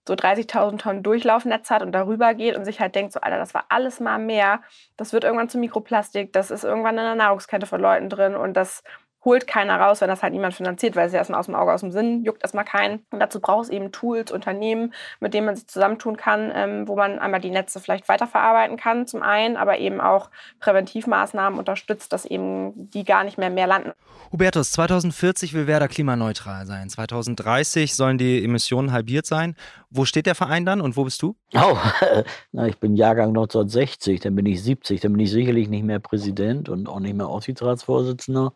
[0.07, 3.53] so 30.000 Tonnen Durchlaufnetz hat und darüber geht und sich halt denkt, so, Alter, das
[3.53, 4.61] war alles mal mehr.
[4.97, 8.53] Das wird irgendwann zu Mikroplastik, das ist irgendwann in der Nahrungskette von Leuten drin und
[8.53, 8.83] das
[9.23, 11.71] holt keiner raus, wenn das halt niemand finanziert, weil es ja erstmal aus dem Auge,
[11.71, 13.05] aus dem Sinn, juckt erstmal keinen.
[13.11, 16.95] Und dazu braucht es eben Tools, Unternehmen, mit denen man sich zusammentun kann, ähm, wo
[16.95, 22.25] man einmal die Netze vielleicht weiterverarbeiten kann, zum einen, aber eben auch Präventivmaßnahmen unterstützt, dass
[22.25, 23.91] eben die gar nicht mehr mehr landen.
[24.31, 26.89] Hubertus, 2040 will Werder klimaneutral sein.
[26.89, 29.55] 2030 sollen die Emissionen halbiert sein.
[29.93, 31.35] Wo steht der Verein dann und wo bist du?
[31.53, 31.77] Oh,
[32.53, 35.99] na, ich bin Jahrgang 1960, dann bin ich 70, dann bin ich sicherlich nicht mehr
[35.99, 38.53] Präsident und auch nicht mehr Aufsichtsratsvorsitzender.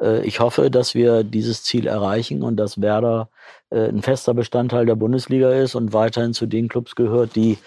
[0.00, 3.30] Äh, ich hoffe, dass wir dieses Ziel erreichen und dass Werder
[3.70, 7.58] äh, ein fester Bestandteil der Bundesliga ist und weiterhin zu den Clubs gehört, die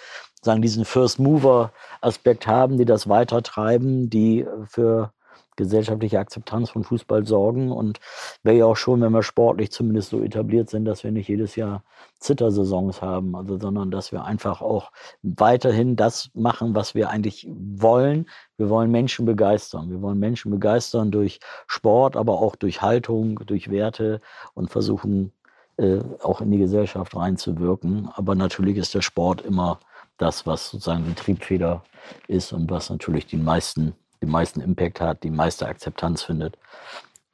[0.42, 5.12] sagen, diesen First Mover Aspekt haben, die das weitertreiben, die für
[5.60, 7.72] gesellschaftliche Akzeptanz von Fußball sorgen.
[7.72, 8.00] Und
[8.42, 11.56] wäre ja auch schon, wenn wir sportlich zumindest so etabliert sind, dass wir nicht jedes
[11.56, 11.84] Jahr
[12.20, 14.92] Zittersaisons haben, also, sondern dass wir einfach auch
[15.22, 18.28] weiterhin das machen, was wir eigentlich wollen.
[18.58, 19.92] Wir wollen Menschen begeistern.
[19.92, 24.22] Wir wollen Menschen begeistern durch Sport, aber auch durch Haltung, durch Werte
[24.54, 25.32] und versuchen
[25.78, 28.10] äh, auch in die Gesellschaft reinzuwirken.
[28.16, 29.80] Aber natürlich ist der Sport immer
[30.18, 31.84] das, was sozusagen die Triebfeder
[32.28, 36.58] ist und was natürlich die meisten den meisten Impact hat, die meiste Akzeptanz findet.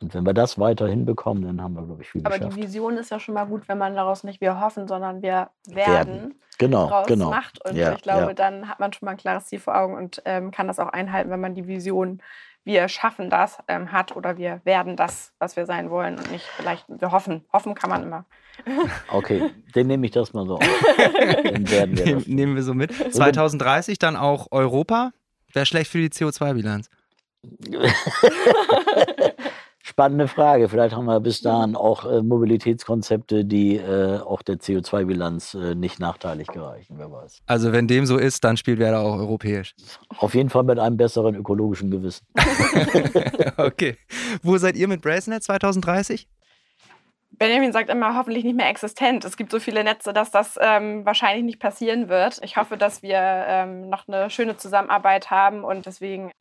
[0.01, 2.57] Und wenn wir das weiter hinbekommen, dann haben wir, glaube ich, viel Aber geschafft.
[2.57, 5.49] die Vision ist ja schon mal gut, wenn man daraus nicht wir hoffen, sondern wir
[5.67, 6.41] werden, werden.
[6.57, 7.29] Genau, draus genau.
[7.29, 7.63] macht.
[7.65, 8.33] Und ja, ich glaube, ja.
[8.33, 10.89] dann hat man schon mal ein klares Ziel vor Augen und ähm, kann das auch
[10.89, 12.21] einhalten, wenn man die Vision
[12.65, 16.45] wir schaffen das ähm, hat oder wir werden das, was wir sein wollen und nicht
[16.57, 17.45] vielleicht, wir hoffen.
[17.53, 18.25] Hoffen kann man immer.
[19.11, 20.63] Okay, den nehme ich das mal so auf.
[21.43, 22.27] Den werden wir das.
[22.27, 22.93] Nehmen wir so mit.
[22.93, 25.11] 2030 dann auch Europa.
[25.55, 26.89] Wäre schlecht für die CO2-Bilanz.
[29.81, 30.67] Spannende Frage.
[30.67, 36.01] Vielleicht haben wir bis dahin auch äh, Mobilitätskonzepte, die äh, auch der CO2-Bilanz äh, nicht
[36.01, 37.43] nachteilig gereichen, wer weiß.
[37.45, 39.75] Also wenn dem so ist, dann spielt Werder auch europäisch.
[40.17, 42.27] Auf jeden Fall mit einem besseren ökologischen Gewissen.
[43.57, 43.95] okay.
[44.43, 46.27] Wo seid ihr mit Bracenet 2030?
[47.37, 49.25] Benjamin sagt immer, hoffentlich nicht mehr existent.
[49.25, 52.39] Es gibt so viele Netze, dass das ähm, wahrscheinlich nicht passieren wird.
[52.43, 56.31] Ich hoffe, dass wir ähm, noch eine schöne Zusammenarbeit haben und deswegen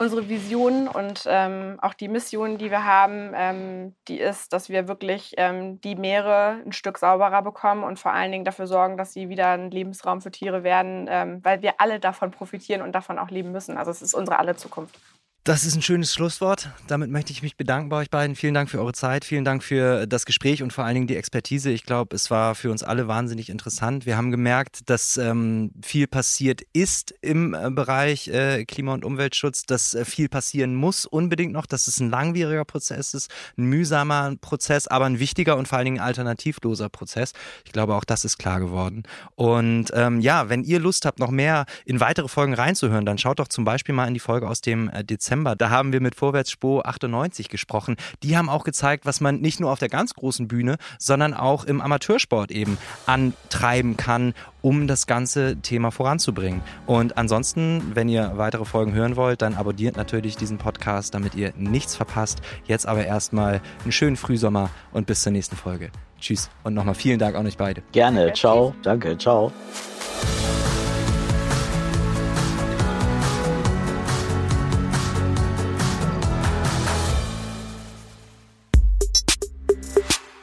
[0.00, 4.88] unsere Vision und ähm, auch die Mission, die wir haben, ähm, die ist, dass wir
[4.88, 9.12] wirklich ähm, die Meere ein Stück sauberer bekommen und vor allen Dingen dafür sorgen, dass
[9.12, 13.18] sie wieder ein Lebensraum für Tiere werden, ähm, weil wir alle davon profitieren und davon
[13.18, 13.76] auch leben müssen.
[13.76, 14.98] Also es ist unsere alle Zukunft.
[15.44, 16.68] Das ist ein schönes Schlusswort.
[16.86, 18.36] Damit möchte ich mich bedanken bei euch beiden.
[18.36, 21.16] Vielen Dank für eure Zeit, vielen Dank für das Gespräch und vor allen Dingen die
[21.16, 21.70] Expertise.
[21.70, 24.04] Ich glaube, es war für uns alle wahnsinnig interessant.
[24.04, 29.64] Wir haben gemerkt, dass ähm, viel passiert ist im äh, Bereich äh, Klima- und Umweltschutz,
[29.64, 34.34] dass äh, viel passieren muss unbedingt noch, dass es ein langwieriger Prozess ist, ein mühsamer
[34.42, 37.32] Prozess, aber ein wichtiger und vor allen Dingen alternativloser Prozess.
[37.64, 39.04] Ich glaube, auch das ist klar geworden.
[39.36, 43.38] Und ähm, ja, wenn ihr Lust habt, noch mehr in weitere Folgen reinzuhören, dann schaut
[43.38, 45.54] doch zum Beispiel mal in die Folge aus dem äh, Dezember Dezember.
[45.54, 47.96] Da haben wir mit Vorwärtsspo 98 gesprochen.
[48.22, 51.64] Die haben auch gezeigt, was man nicht nur auf der ganz großen Bühne, sondern auch
[51.64, 56.62] im Amateursport eben antreiben kann, um das ganze Thema voranzubringen.
[56.86, 61.52] Und ansonsten, wenn ihr weitere Folgen hören wollt, dann abonniert natürlich diesen Podcast, damit ihr
[61.56, 62.40] nichts verpasst.
[62.66, 65.90] Jetzt aber erstmal einen schönen Frühsommer und bis zur nächsten Folge.
[66.20, 67.82] Tschüss und nochmal vielen Dank an euch beide.
[67.92, 69.52] Gerne, ciao, danke, ciao.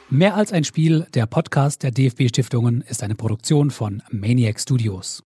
[0.10, 5.27] Mehr als ein Spiel, der Podcast der DFB Stiftungen ist eine Produktion von Maniac Studios.